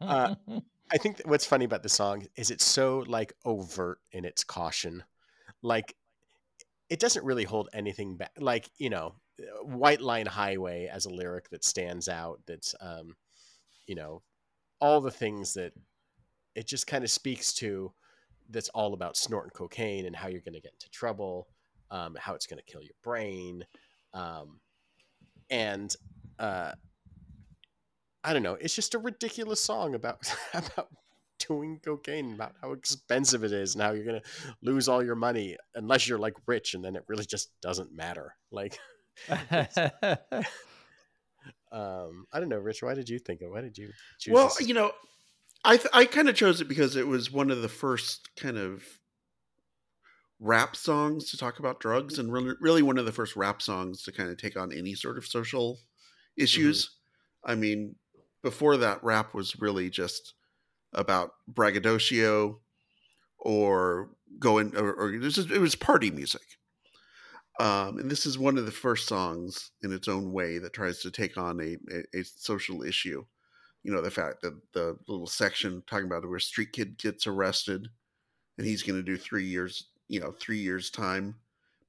[0.01, 0.35] Uh,
[0.93, 5.03] I think what's funny about the song is it's so like overt in its caution.
[5.63, 5.95] Like
[6.91, 8.33] it doesn't really hold anything back.
[8.39, 9.15] Like you know,
[9.63, 12.41] White Line Highway as a lyric that stands out.
[12.47, 13.17] That's um,
[13.87, 14.23] you know,
[14.81, 15.73] all the things that
[16.55, 17.93] it just kind of speaks to.
[18.51, 21.49] That's all about snorting cocaine and how you're going to get into trouble,
[21.93, 23.65] um, how it's going to kill your brain,
[24.15, 24.59] um,
[25.51, 25.95] and
[26.39, 26.73] uh,
[28.25, 28.57] I don't know.
[28.61, 30.19] It's just a ridiculous song about
[30.55, 30.89] about
[31.39, 34.29] doing cocaine, about how expensive it is, and how you're going to
[34.63, 38.35] lose all your money unless you're like rich, and then it really just doesn't matter.
[38.51, 38.79] Like.
[41.71, 42.83] um, I don't know, Rich.
[42.83, 43.51] Why did you think of?
[43.51, 44.33] Why did you choose?
[44.33, 44.67] Well, this?
[44.67, 44.93] you know,
[45.65, 48.57] I th- I kind of chose it because it was one of the first kind
[48.57, 48.83] of
[50.45, 54.03] rap songs to talk about drugs, and really, really one of the first rap songs
[54.03, 55.79] to kind of take on any sort of social
[56.37, 56.85] issues.
[56.85, 57.51] Mm-hmm.
[57.53, 57.95] I mean,
[58.43, 60.35] before that, rap was really just
[60.93, 62.61] about braggadocio
[63.39, 66.43] or going, or, or it, was just, it was party music.
[67.61, 71.01] Um, and this is one of the first songs in its own way that tries
[71.03, 73.25] to take on a, a, a social issue.
[73.85, 77.89] You know, the fact that the little section talking about where street kid gets arrested
[78.59, 81.37] and he's going to do three years, you know, three years time.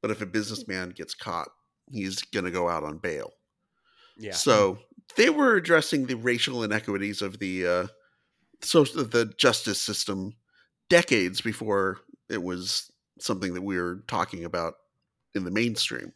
[0.01, 1.49] But if a businessman gets caught,
[1.91, 3.31] he's going to go out on bail.
[4.17, 4.33] Yeah.
[4.33, 4.79] So
[5.15, 7.87] they were addressing the racial inequities of the uh,
[8.61, 10.35] social, the justice system
[10.89, 11.99] decades before
[12.29, 14.75] it was something that we were talking about
[15.33, 16.13] in the mainstream.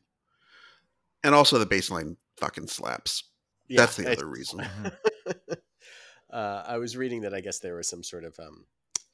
[1.24, 3.24] And also the bassline fucking slaps.
[3.68, 4.62] Yeah, That's the other reason.
[6.32, 8.66] uh, I was reading that I guess there was some sort of um,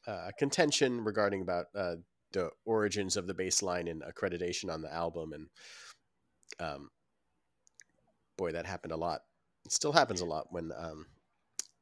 [0.06, 1.96] uh, contention regarding about uh,
[2.34, 5.48] the origins of the bassline and accreditation on the album, and
[6.60, 6.90] um,
[8.38, 9.22] boy, that happened a lot.
[9.66, 11.06] It still happens a lot when um,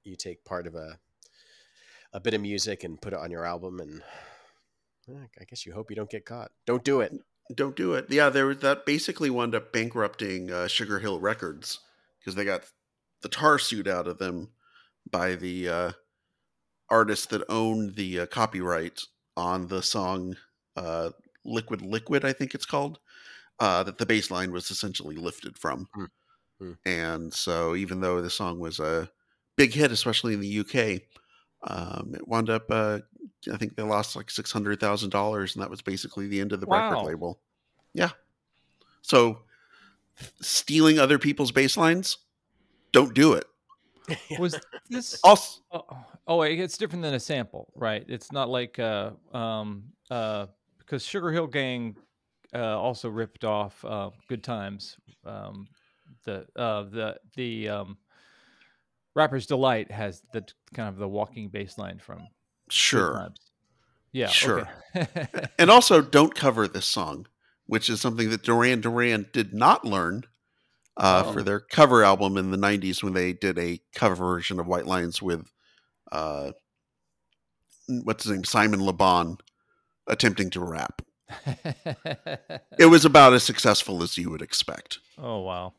[0.03, 0.99] you take part of a
[2.13, 4.01] a bit of music and put it on your album, and
[5.09, 6.51] eh, I guess you hope you don't get caught.
[6.65, 7.13] Don't do it
[7.55, 8.07] don't do it.
[8.09, 11.79] Yeah, there was that basically wound up bankrupting uh, Sugar Hill Records
[12.19, 12.63] because they got
[13.21, 14.49] the tar suit out of them
[15.09, 15.91] by the uh,
[16.89, 19.01] artist that owned the uh, copyright
[19.37, 20.35] on the song
[20.75, 21.09] uh,
[21.45, 22.99] "Liquid Liquid," I think it's called.
[23.59, 26.05] Uh, that the bass line was essentially lifted from, Hmm.
[26.59, 26.71] Hmm.
[26.85, 29.07] and so even though the song was a
[29.55, 31.01] big hit, especially in the UK,
[31.63, 32.63] um, it wound up.
[32.71, 32.99] Uh,
[33.53, 36.53] I think they lost like six hundred thousand dollars, and that was basically the end
[36.53, 36.89] of the Wow.
[36.89, 37.39] record label.
[37.93, 38.11] Yeah.
[39.03, 39.43] So
[40.41, 42.17] stealing other people's bass lines,
[42.91, 43.45] don't do it.
[44.39, 48.05] Was this Also, Oh, oh, it's different than a sample, right?
[48.07, 50.47] It's not like uh, um, uh,
[50.79, 51.95] because Sugar Hill Gang
[52.53, 54.97] uh, also ripped off uh, Good Times.
[55.25, 55.67] Um,
[56.25, 57.97] the uh, the the um,
[59.15, 62.27] Rapper's Delight has the kind of the walking bass line from
[62.69, 63.29] sure.
[64.13, 64.67] Yeah, Sure.
[64.95, 65.27] okay.
[65.57, 67.27] And also, don't cover this song,
[67.65, 70.23] which is something that Duran Duran did not learn
[70.97, 71.31] uh, Oh.
[71.31, 74.85] for their cover album in the 90s when they did a cover version of White
[74.85, 75.49] Lines with,
[76.11, 76.51] uh,
[77.87, 79.39] what's his name, Simon LeBon,
[80.07, 81.01] attempting to rap.
[82.79, 84.99] It was about as successful as you would expect.
[85.17, 85.73] oh wow.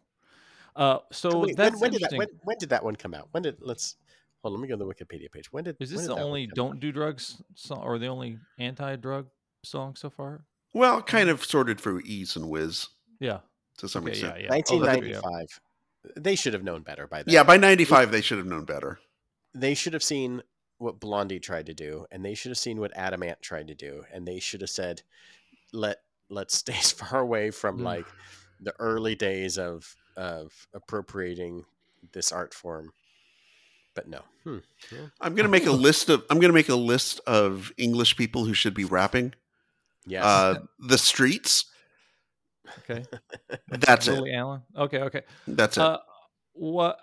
[0.75, 3.29] Uh, so Wait, that's when, when did that when, when did that one come out?
[3.33, 3.97] When did let's
[4.43, 5.53] hold on, let me go to the Wikipedia page.
[5.53, 9.27] When did Is this did the only "Don't Do Drugs" song, or the only anti-drug
[9.65, 10.45] song so far?
[10.73, 12.89] Well, kind of sorted through E's and Wizz
[13.21, 13.41] Yeah.
[13.79, 14.37] to some Okay, extent.
[14.41, 14.63] yeah, yeah.
[14.71, 15.21] Oh, that's true, yeah.
[15.21, 15.61] 1995.
[16.17, 17.35] They should have known better by then.
[17.35, 18.99] Yeah, by 95, they should have known better.
[19.55, 20.43] They should have seen
[20.79, 23.75] what Blondie tried to do, and they should have seen what Adam Ant tried to
[23.75, 25.03] do, and they should have said,
[25.73, 27.83] "Let let's stay as far away from Mm.
[27.85, 28.07] like
[28.61, 31.65] the early days of of appropriating
[32.13, 32.93] this art form."
[33.95, 34.59] But no, hmm.
[35.21, 38.55] I'm gonna make a list of I'm gonna make a list of English people who
[38.55, 39.35] should be rapping.
[40.07, 41.67] Yeah, Uh, the streets.
[42.79, 43.05] Okay.
[43.69, 44.25] That's it.
[44.33, 44.63] Allen.
[44.77, 45.01] Okay.
[45.01, 45.23] Okay.
[45.47, 45.83] That's it.
[45.83, 45.99] Uh,
[46.55, 46.99] what?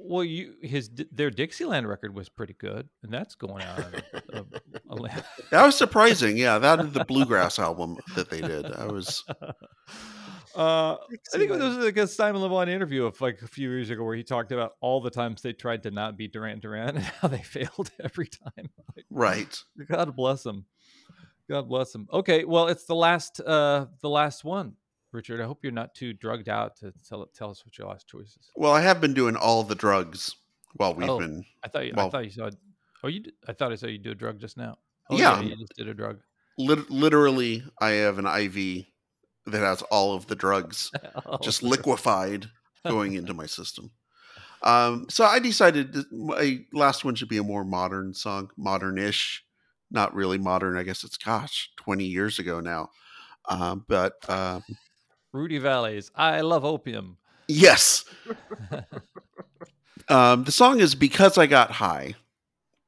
[0.00, 3.78] Well, you his their Dixieland record was pretty good, and that's going out.
[3.78, 3.94] Of,
[4.32, 4.46] of,
[4.88, 5.10] of,
[5.50, 6.36] that was surprising.
[6.36, 8.72] Yeah, that and the bluegrass album that they did.
[8.72, 9.24] I was
[10.54, 10.96] uh, I
[11.32, 14.14] think it was like a Simon LeBon interview of like a few years ago where
[14.14, 17.28] he talked about all the times they tried to not beat Duran Duran and how
[17.28, 18.70] they failed every time.
[18.96, 19.62] Like, right.
[19.88, 20.64] God bless him.
[21.50, 22.06] God bless him.
[22.12, 24.74] Okay, well, it's the last uh the last one,
[25.12, 25.40] Richard.
[25.40, 28.36] I hope you're not too drugged out to tell tell us what your last choice
[28.38, 28.50] is.
[28.56, 30.34] Well, I have been doing all the drugs
[30.76, 31.18] while we've Oh.
[31.18, 31.44] been.
[31.64, 32.50] I thought you, Well- I thought you saw.
[33.02, 33.20] Oh, you.
[33.20, 34.78] Did, I thought I saw you do a drug just now.
[35.10, 35.40] Oh, Yeah.
[35.40, 36.20] you just did a drug.
[36.58, 38.86] Lit- literally, I have an IV
[39.46, 40.90] that has all of the drugs
[41.26, 42.50] Oh, just liquefied
[42.86, 43.92] going into my system.
[44.62, 49.44] Um, so I decided my last one should be a more modern song, modern-ish,
[49.90, 50.76] not really modern.
[50.76, 52.90] I guess it's gosh, twenty years ago now.
[53.48, 54.64] Um, but um,
[55.38, 56.10] Rudy Valleys.
[56.16, 57.16] I love opium.
[57.46, 58.04] yes,
[60.08, 62.14] um, the song is "Because I Got High"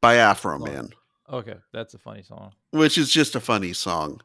[0.01, 0.93] by Afroman.
[1.33, 2.53] Okay, that's a funny song.
[2.73, 4.21] which is just a funny song.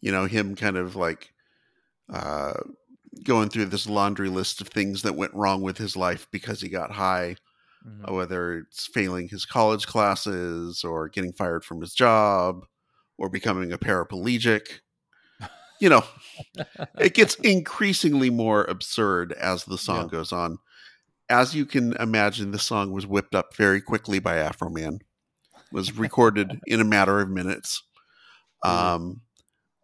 [0.00, 1.32] You know, him kind of like
[2.12, 2.54] uh,
[3.24, 6.68] going through this laundry list of things that went wrong with his life because he
[6.68, 7.36] got high,
[7.86, 8.10] Mhm.
[8.12, 12.64] whether it's failing his college classes or getting fired from his job
[13.18, 14.80] or becoming a paraplegic.
[15.80, 16.04] You know,
[16.98, 20.10] it gets increasingly more absurd as the song Yeah.
[20.18, 20.58] goes on.
[21.28, 25.00] As you can imagine, the song was whipped up very quickly by Afroman.
[25.72, 27.82] Was recorded in a matter of minutes.
[28.64, 29.20] Um,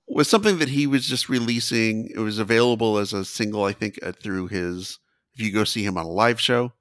[0.08, 2.08] was something that he was just releasing.
[2.14, 4.98] It was available as a single, I think, uh, through his.
[5.34, 6.72] If you go see him on a live show,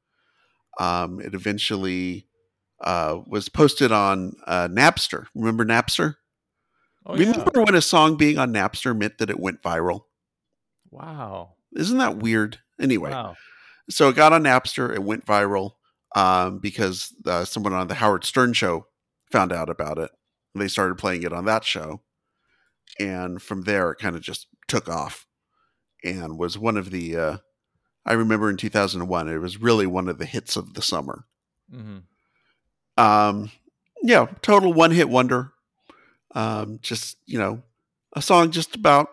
[0.80, 2.28] um, it eventually
[2.84, 5.26] uh, was posted on uh, Napster.
[5.34, 6.16] Remember Napster?
[7.06, 7.32] Oh yeah.
[7.32, 10.02] Remember when a song being on Napster meant that it went viral?
[10.90, 11.54] Wow.
[11.76, 12.60] Isn't that weird?
[12.80, 13.36] Anyway, Wow.
[13.90, 14.94] so it got on Napster.
[14.94, 15.72] It went viral
[16.16, 18.88] um, because uh, someone on the Howard Stern show
[19.32, 20.12] found out about it.
[20.54, 22.02] They started playing it on that show,
[23.00, 25.26] and from there it kind of just took off,
[26.04, 27.16] and was one of the.
[27.16, 27.38] Uh,
[28.06, 31.26] I remember in 2001, it was really one of the hits of the summer.
[31.74, 32.00] Mm-hmm.
[33.02, 33.52] Um,
[34.04, 35.54] yeah, total one hit wonder.
[36.34, 37.62] Um, just you know,
[38.16, 39.10] a song just about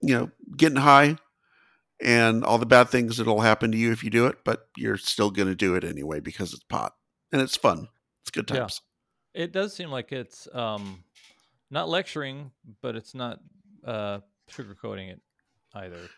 [0.00, 1.18] you know getting high
[2.00, 4.96] and all the bad things that'll happen to you if you do it, but you're
[4.96, 6.94] still going to do it anyway because it's pot
[7.32, 7.88] and it's fun.
[8.22, 8.60] It's good Yeah.
[8.60, 8.80] times.
[9.34, 11.02] It does seem like it's um,
[11.70, 12.50] not lecturing,
[12.82, 13.40] but it's not
[13.84, 15.20] uh, sugarcoating it
[15.74, 16.08] either.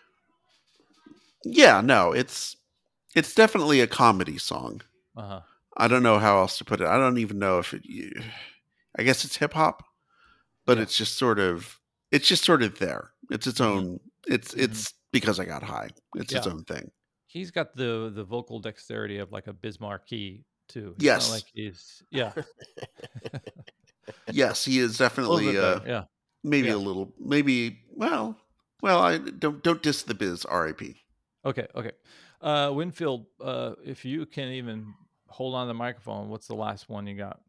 [1.44, 2.56] Yeah, no, it's
[3.14, 4.82] it's definitely a comedy song.
[5.16, 5.40] Uh huh.
[5.76, 6.86] I don't know how else to put it.
[6.86, 7.82] I don't even know if it.
[8.98, 9.84] I guess it's hip hop,
[10.66, 10.82] but Yeah.
[10.84, 11.78] it's just sort of
[12.10, 13.12] it's just sort of there.
[13.30, 13.64] It's its Mhm.
[13.66, 14.00] own.
[14.26, 14.62] It's Mhm.
[14.64, 15.90] it's because I got high.
[16.16, 16.90] It's its own thing.
[17.26, 20.94] he's got the the vocal dexterity of like a Biz Markie too.
[20.96, 21.30] It's not Yes.
[21.30, 22.32] like he's yeah,
[24.32, 26.04] Yes, he is a little definitely uh, yeah.
[26.42, 26.74] maybe Yeah.
[26.74, 27.80] a little, maybe.
[27.90, 28.36] Well,
[28.82, 30.44] well, I don't don't diss the biz.
[30.44, 30.96] R.I.P.
[31.44, 31.92] Okay, okay.
[32.40, 34.92] Uh, Winfield, uh, if you can even
[35.28, 37.40] hold on the microphone, what's the last one you got?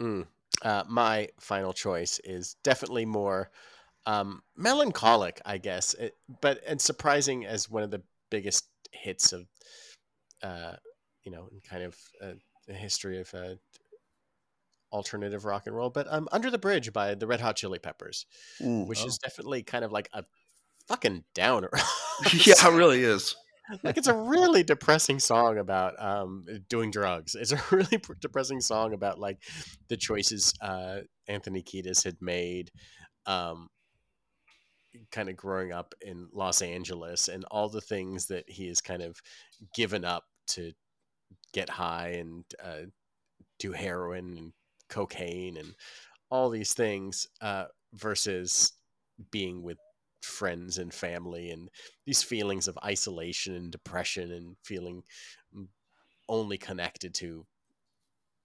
[0.00, 0.26] Mm.
[0.62, 3.50] Uh, my final choice is definitely more
[4.06, 9.46] um, melancholic, I guess, it, but and surprising as one of the biggest hits of,
[10.42, 10.74] uh,
[11.24, 12.32] you know, kind of uh,
[12.66, 13.54] the history of uh,
[14.92, 15.90] alternative rock and roll.
[15.90, 18.26] But um, "Under the Bridge" by the Red Hot Chili Peppers,
[18.60, 18.86] Mm.
[18.86, 19.06] which Oh.
[19.06, 20.24] is definitely kind of like a
[20.86, 21.70] fucking downer.
[22.32, 23.36] yeah, it really is.
[23.82, 27.34] Like it's a really depressing song about um, doing drugs.
[27.34, 29.38] It's a really depressing song about like
[29.88, 32.70] the choices uh, Anthony Kiedis had made,
[33.26, 33.68] um,
[35.10, 39.02] kind of growing up in Los Angeles and all the things that he has kind
[39.02, 39.20] of
[39.74, 40.72] given up to
[41.52, 42.86] get high and uh,
[43.58, 44.52] do heroin and
[44.88, 45.74] cocaine and
[46.30, 47.64] all these things uh,
[47.94, 48.72] versus
[49.30, 49.78] being with
[50.22, 51.68] friends and family and
[52.06, 55.02] these feelings of isolation and depression and feeling
[56.28, 57.46] only connected to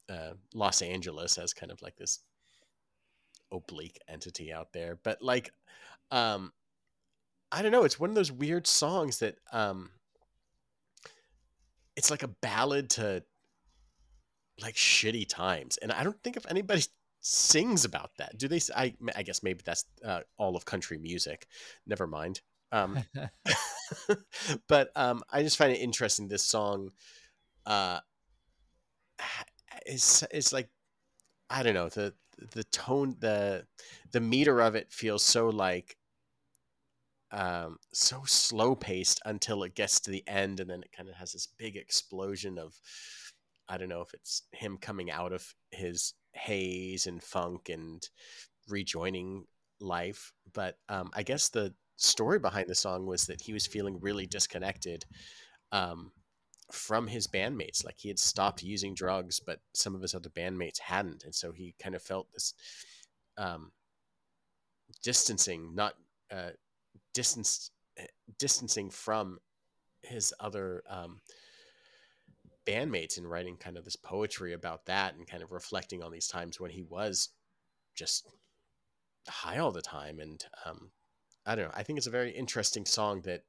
[0.10, 2.20] uh, Los Angeles as kind of like this
[3.52, 5.00] oblique entity out there.
[5.04, 5.52] But like,
[6.12, 6.52] um,
[7.52, 7.84] I don't know.
[7.84, 9.92] It's one of those weird songs that um,
[11.96, 13.24] it's like a ballad to
[14.62, 16.84] like shitty times, and I don't think if anybody
[17.24, 18.38] sings about that.
[18.38, 18.60] Do they?
[18.76, 21.48] I, I guess maybe that's uh, all of country music.
[21.88, 22.42] Never mind.
[22.72, 23.00] Um,
[24.68, 26.28] but um, I just find it interesting.
[26.28, 26.92] This song
[27.66, 28.00] uh,
[29.86, 30.70] is is like
[31.50, 32.14] I don't know the
[32.54, 33.66] the tone the
[34.12, 35.98] the meter of it feels so like
[37.32, 41.16] um, so slow paced until it gets to the end, and then it kind of
[41.16, 42.76] has this big explosion of
[43.70, 48.08] I don't know if it's him coming out of his haze and funk and
[48.68, 49.46] rejoining
[49.80, 54.00] life, but um, I guess the story behind the song was that he was feeling
[54.00, 55.06] really disconnected
[55.72, 56.12] um,
[56.72, 57.86] from his bandmates.
[57.86, 61.52] Like he had stopped using drugs, but some of his other bandmates hadn't, and so
[61.52, 62.54] he kind of felt this
[63.38, 63.72] um,
[65.02, 65.94] distancing, not
[66.32, 66.52] uh,
[67.18, 68.06] eh,
[68.40, 69.40] distancing from
[70.02, 71.22] his other um,
[72.66, 76.28] bandmates, and writing kind of this poetry about that, and kind of reflecting on these
[76.28, 77.30] times when he was
[77.96, 78.28] just
[79.28, 80.20] high all the time.
[80.20, 80.92] And um,
[81.46, 81.74] I don't know.
[81.74, 83.44] I think it's a very interesting song that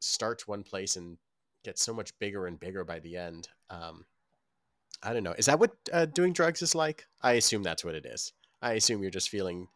[0.00, 1.18] starts one place and
[1.64, 3.48] gets so much bigger and bigger by the end.
[3.68, 4.04] Um,
[5.02, 5.34] I don't know.
[5.36, 7.06] Is that what uh, doing drugs is like?
[7.22, 8.32] I assume that's what it is.
[8.62, 9.68] I assume you're just feeling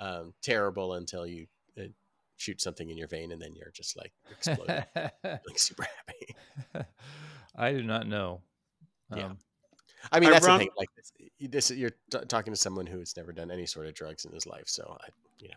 [0.00, 1.46] um, terrible until you
[1.78, 1.84] uh,
[2.36, 4.84] shoot something in your vein and then you're just like exploding,
[5.24, 6.86] like super happy.
[7.54, 8.40] I do not know.
[9.14, 9.26] Yeah.
[9.26, 9.38] Um,
[10.12, 10.70] I mean, that's the thing.
[10.76, 13.94] Like this, this you're t- talking to someone who has never done any sort of
[13.94, 15.54] drugs in his life, so I, you know.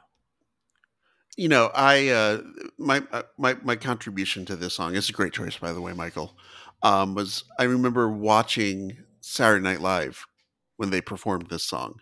[1.35, 2.41] You know, I uh,
[2.77, 5.93] my uh, my my contribution to this song is a great choice, by the way,
[5.93, 6.35] Michael.
[6.81, 10.25] Um, was I remember watching Saturday Night Live
[10.77, 11.99] when they performed this song,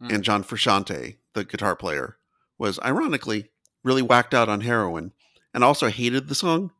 [0.00, 0.14] Mm.
[0.14, 2.16] and John Frusciante, the guitar player,
[2.58, 3.50] was ironically
[3.84, 5.12] really whacked out on heroin
[5.54, 6.72] and also hated the song.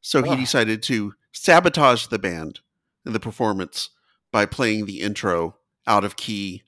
[0.00, 0.36] So he Oh.
[0.36, 2.60] decided to sabotage the band
[3.04, 3.90] and the performance
[4.32, 5.56] by playing the intro
[5.86, 6.62] out of key,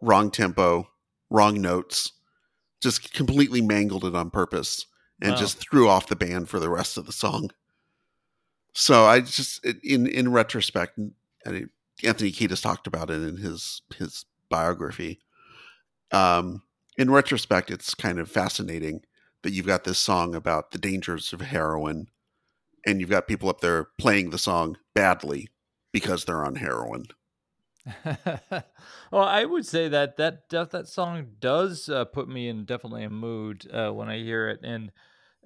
[0.00, 0.88] wrong tempo,
[1.28, 2.12] wrong notes,
[2.80, 4.86] just completely mangled it on purpose
[5.20, 5.36] and Wow.
[5.36, 7.50] just threw off the band for the rest of the song.
[8.74, 10.98] So I just in in retrospect,
[11.46, 15.20] Anthony Kiedis talked about it in his his biography.
[16.12, 16.62] Um,
[16.98, 19.02] in retrospect, it's kind of fascinating
[19.42, 22.08] that you've got this song about the dangers of heroin,
[22.86, 25.48] and you've got people up there playing the song badly
[25.92, 27.06] because they're on heroin.
[28.04, 33.10] well, I would say that that that, song does uh, put me in definitely a
[33.10, 34.60] mood uh, when I hear it.
[34.62, 34.90] And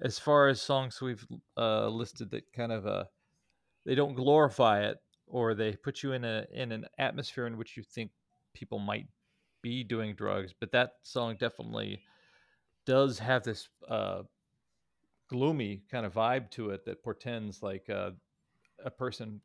[0.01, 1.25] as far as songs we've
[1.57, 3.05] uh, listed that kind of uh,
[3.85, 7.77] they don't glorify it or they put you in a in an atmosphere in which
[7.77, 8.11] you think
[8.53, 9.07] people might
[9.61, 12.01] be doing drugs, but that song definitely
[12.85, 14.23] does have this uh,
[15.31, 18.11] gloomy kind of vibe to it that portends like uh,
[18.83, 19.41] a person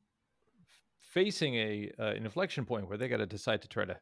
[1.00, 3.96] facing a uh, an inflection point where they got to decide to try to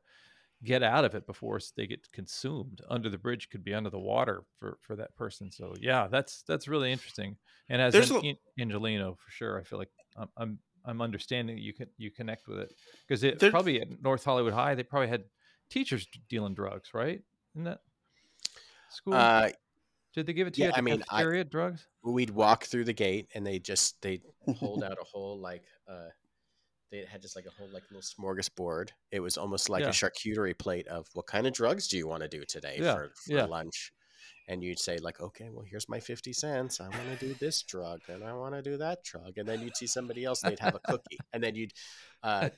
[0.64, 2.80] get out of it before they get consumed.
[2.88, 5.50] Under the bridge could be under the water for for that person.
[5.50, 7.36] So yeah, that's that's really interesting.
[7.68, 11.58] And as an a- An- Angeleno for sure, I feel like I'm I'm, I'm understanding
[11.58, 12.74] you can you connect with it
[13.06, 15.24] because it probably at North Hollywood High they probably had
[15.68, 17.20] teachers dealing drugs, right?
[17.54, 17.80] In that
[18.90, 19.14] school.
[19.14, 19.50] Uh,
[20.14, 21.44] Did they give it to Yeah, you I mean, I- cafeteria?
[21.44, 21.86] drugs?
[22.02, 24.20] We'd walk through the gate, and they just they
[24.56, 26.08] hold out a whole like uh,
[26.92, 28.90] they had just like a whole like little smorgasbord.
[29.10, 29.88] It was almost like Yeah.
[29.88, 32.94] a charcuterie plate of what kind of drugs do you want to do today Yeah,
[32.94, 33.92] for, for lunch?
[34.46, 36.78] And you'd say like, okay, well here's my fifty cents.
[36.78, 39.62] I want to do this drug, and I want to do that drug, and then
[39.62, 41.72] you'd see somebody else, and they'd have a cookie, and then you'd
[42.22, 42.50] uh,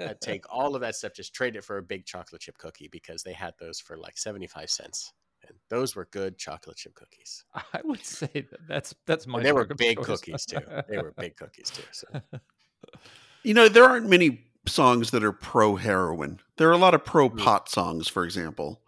[0.00, 2.88] uh, take all of that stuff, just trade it for a big chocolate chip cookie
[2.92, 5.12] because they had those for like seventy five cents,
[5.48, 7.44] and those were good chocolate chip cookies.
[7.54, 9.38] I would say that that's that's my.
[9.38, 10.06] And they were big choice.
[10.06, 10.60] cookies too.
[10.88, 11.82] They were big cookies too.
[11.92, 12.06] So.
[13.44, 16.38] You know, there aren't many songs that are pro heroin.
[16.58, 17.38] There are a lot of pro Mm.
[17.38, 18.80] pot songs, for example.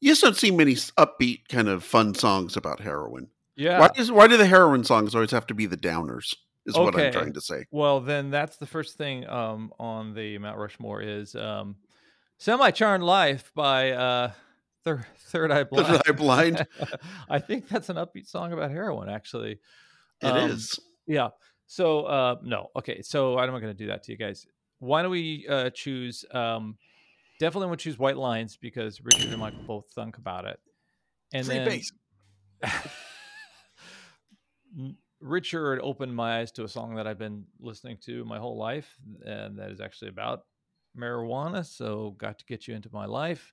[0.00, 3.28] You just don't see many upbeat kind of fun songs about heroin.
[3.54, 3.78] yeah.
[3.78, 6.34] Why does why do the heroin songs always have to be the downers?
[6.66, 7.66] Is what I'm trying to say.
[7.70, 11.76] Well, then that's the first thing um, on the Mount Rushmore is um,
[12.38, 14.32] "Semi Charmed Life" by uh,
[14.84, 15.86] Third Third Eye Blind.
[15.86, 16.66] Third Eye Blind.
[17.30, 19.60] I think that's an upbeat song about heroin, actually.
[20.20, 20.78] It Um, is.
[21.06, 21.28] Yeah.
[21.66, 23.02] So uh, no, okay.
[23.02, 24.46] So I'm not going to do that to you guys.
[24.78, 26.24] Why don't we uh, choose?
[26.32, 26.76] Um,
[27.40, 30.58] definitely want to choose White Lines because Richard and Michael both thunk about it,
[31.32, 31.80] and Free then.
[35.20, 38.92] Richard opened my eyes to a song that I've been listening to my whole life,
[39.24, 40.40] and that is actually about
[40.98, 41.64] marijuana.
[41.64, 43.52] So, got to get you into my life.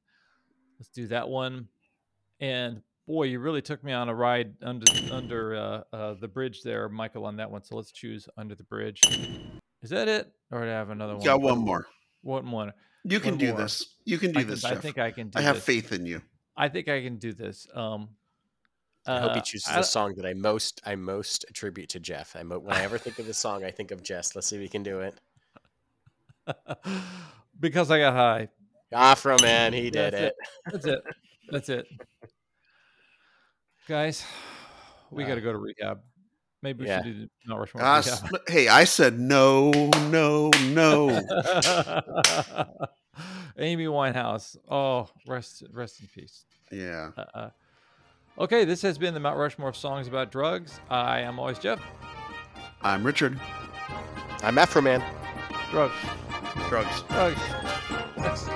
[0.80, 1.68] Let's do that one.
[2.40, 6.64] And boy, you really took me on a ride under under uh, uh, the bridge
[6.64, 7.64] there, Michael, on that one.
[7.64, 9.02] So let's choose under the bridge.
[9.82, 11.24] Is that it, or do I have another one?
[11.24, 11.88] Got one more.
[12.22, 12.74] One more.
[13.04, 13.58] You can one do more.
[13.58, 13.96] this.
[14.06, 14.82] You can do I, can, this, I Jeff.
[14.82, 15.42] think I can do this.
[15.42, 15.64] I have this.
[15.66, 16.22] faith in you.
[16.56, 17.68] I think I can do this.
[17.74, 18.10] Um,
[19.08, 22.00] I hope he uh, chooses I- a song that I most I most attribute to
[22.00, 22.36] Jeff.
[22.36, 24.36] I mo- when I ever think of this song, I think of Jess.
[24.36, 25.16] Let's see if we can do it.
[27.60, 28.50] because I got high.
[28.94, 30.36] Afroman, he did That's it.
[30.72, 31.00] That's it.
[31.52, 31.88] That's it.
[33.88, 34.24] Guys,
[35.12, 36.02] we Uh, got to go to rehab.
[36.62, 37.02] Maybe we yeah.
[37.04, 37.98] should do the Mount Rushmore rehab.
[38.06, 39.72] s- hey, I said no,
[40.10, 41.10] no, no.
[43.58, 44.56] Amy Winehouse.
[44.70, 46.46] Oh, rest rest in peace.
[46.72, 47.12] yeah.
[47.18, 47.50] Uh, uh,
[48.40, 50.80] okay, this has been the Mount Rushmore of songs about drugs.
[50.90, 51.80] I am always Jeff.
[52.82, 53.40] I'm Richard.
[54.44, 55.04] I'm Afroman.
[55.72, 55.94] Drugs.
[56.70, 57.02] Drugs.
[57.10, 57.42] Drugs.
[58.18, 58.50] Next.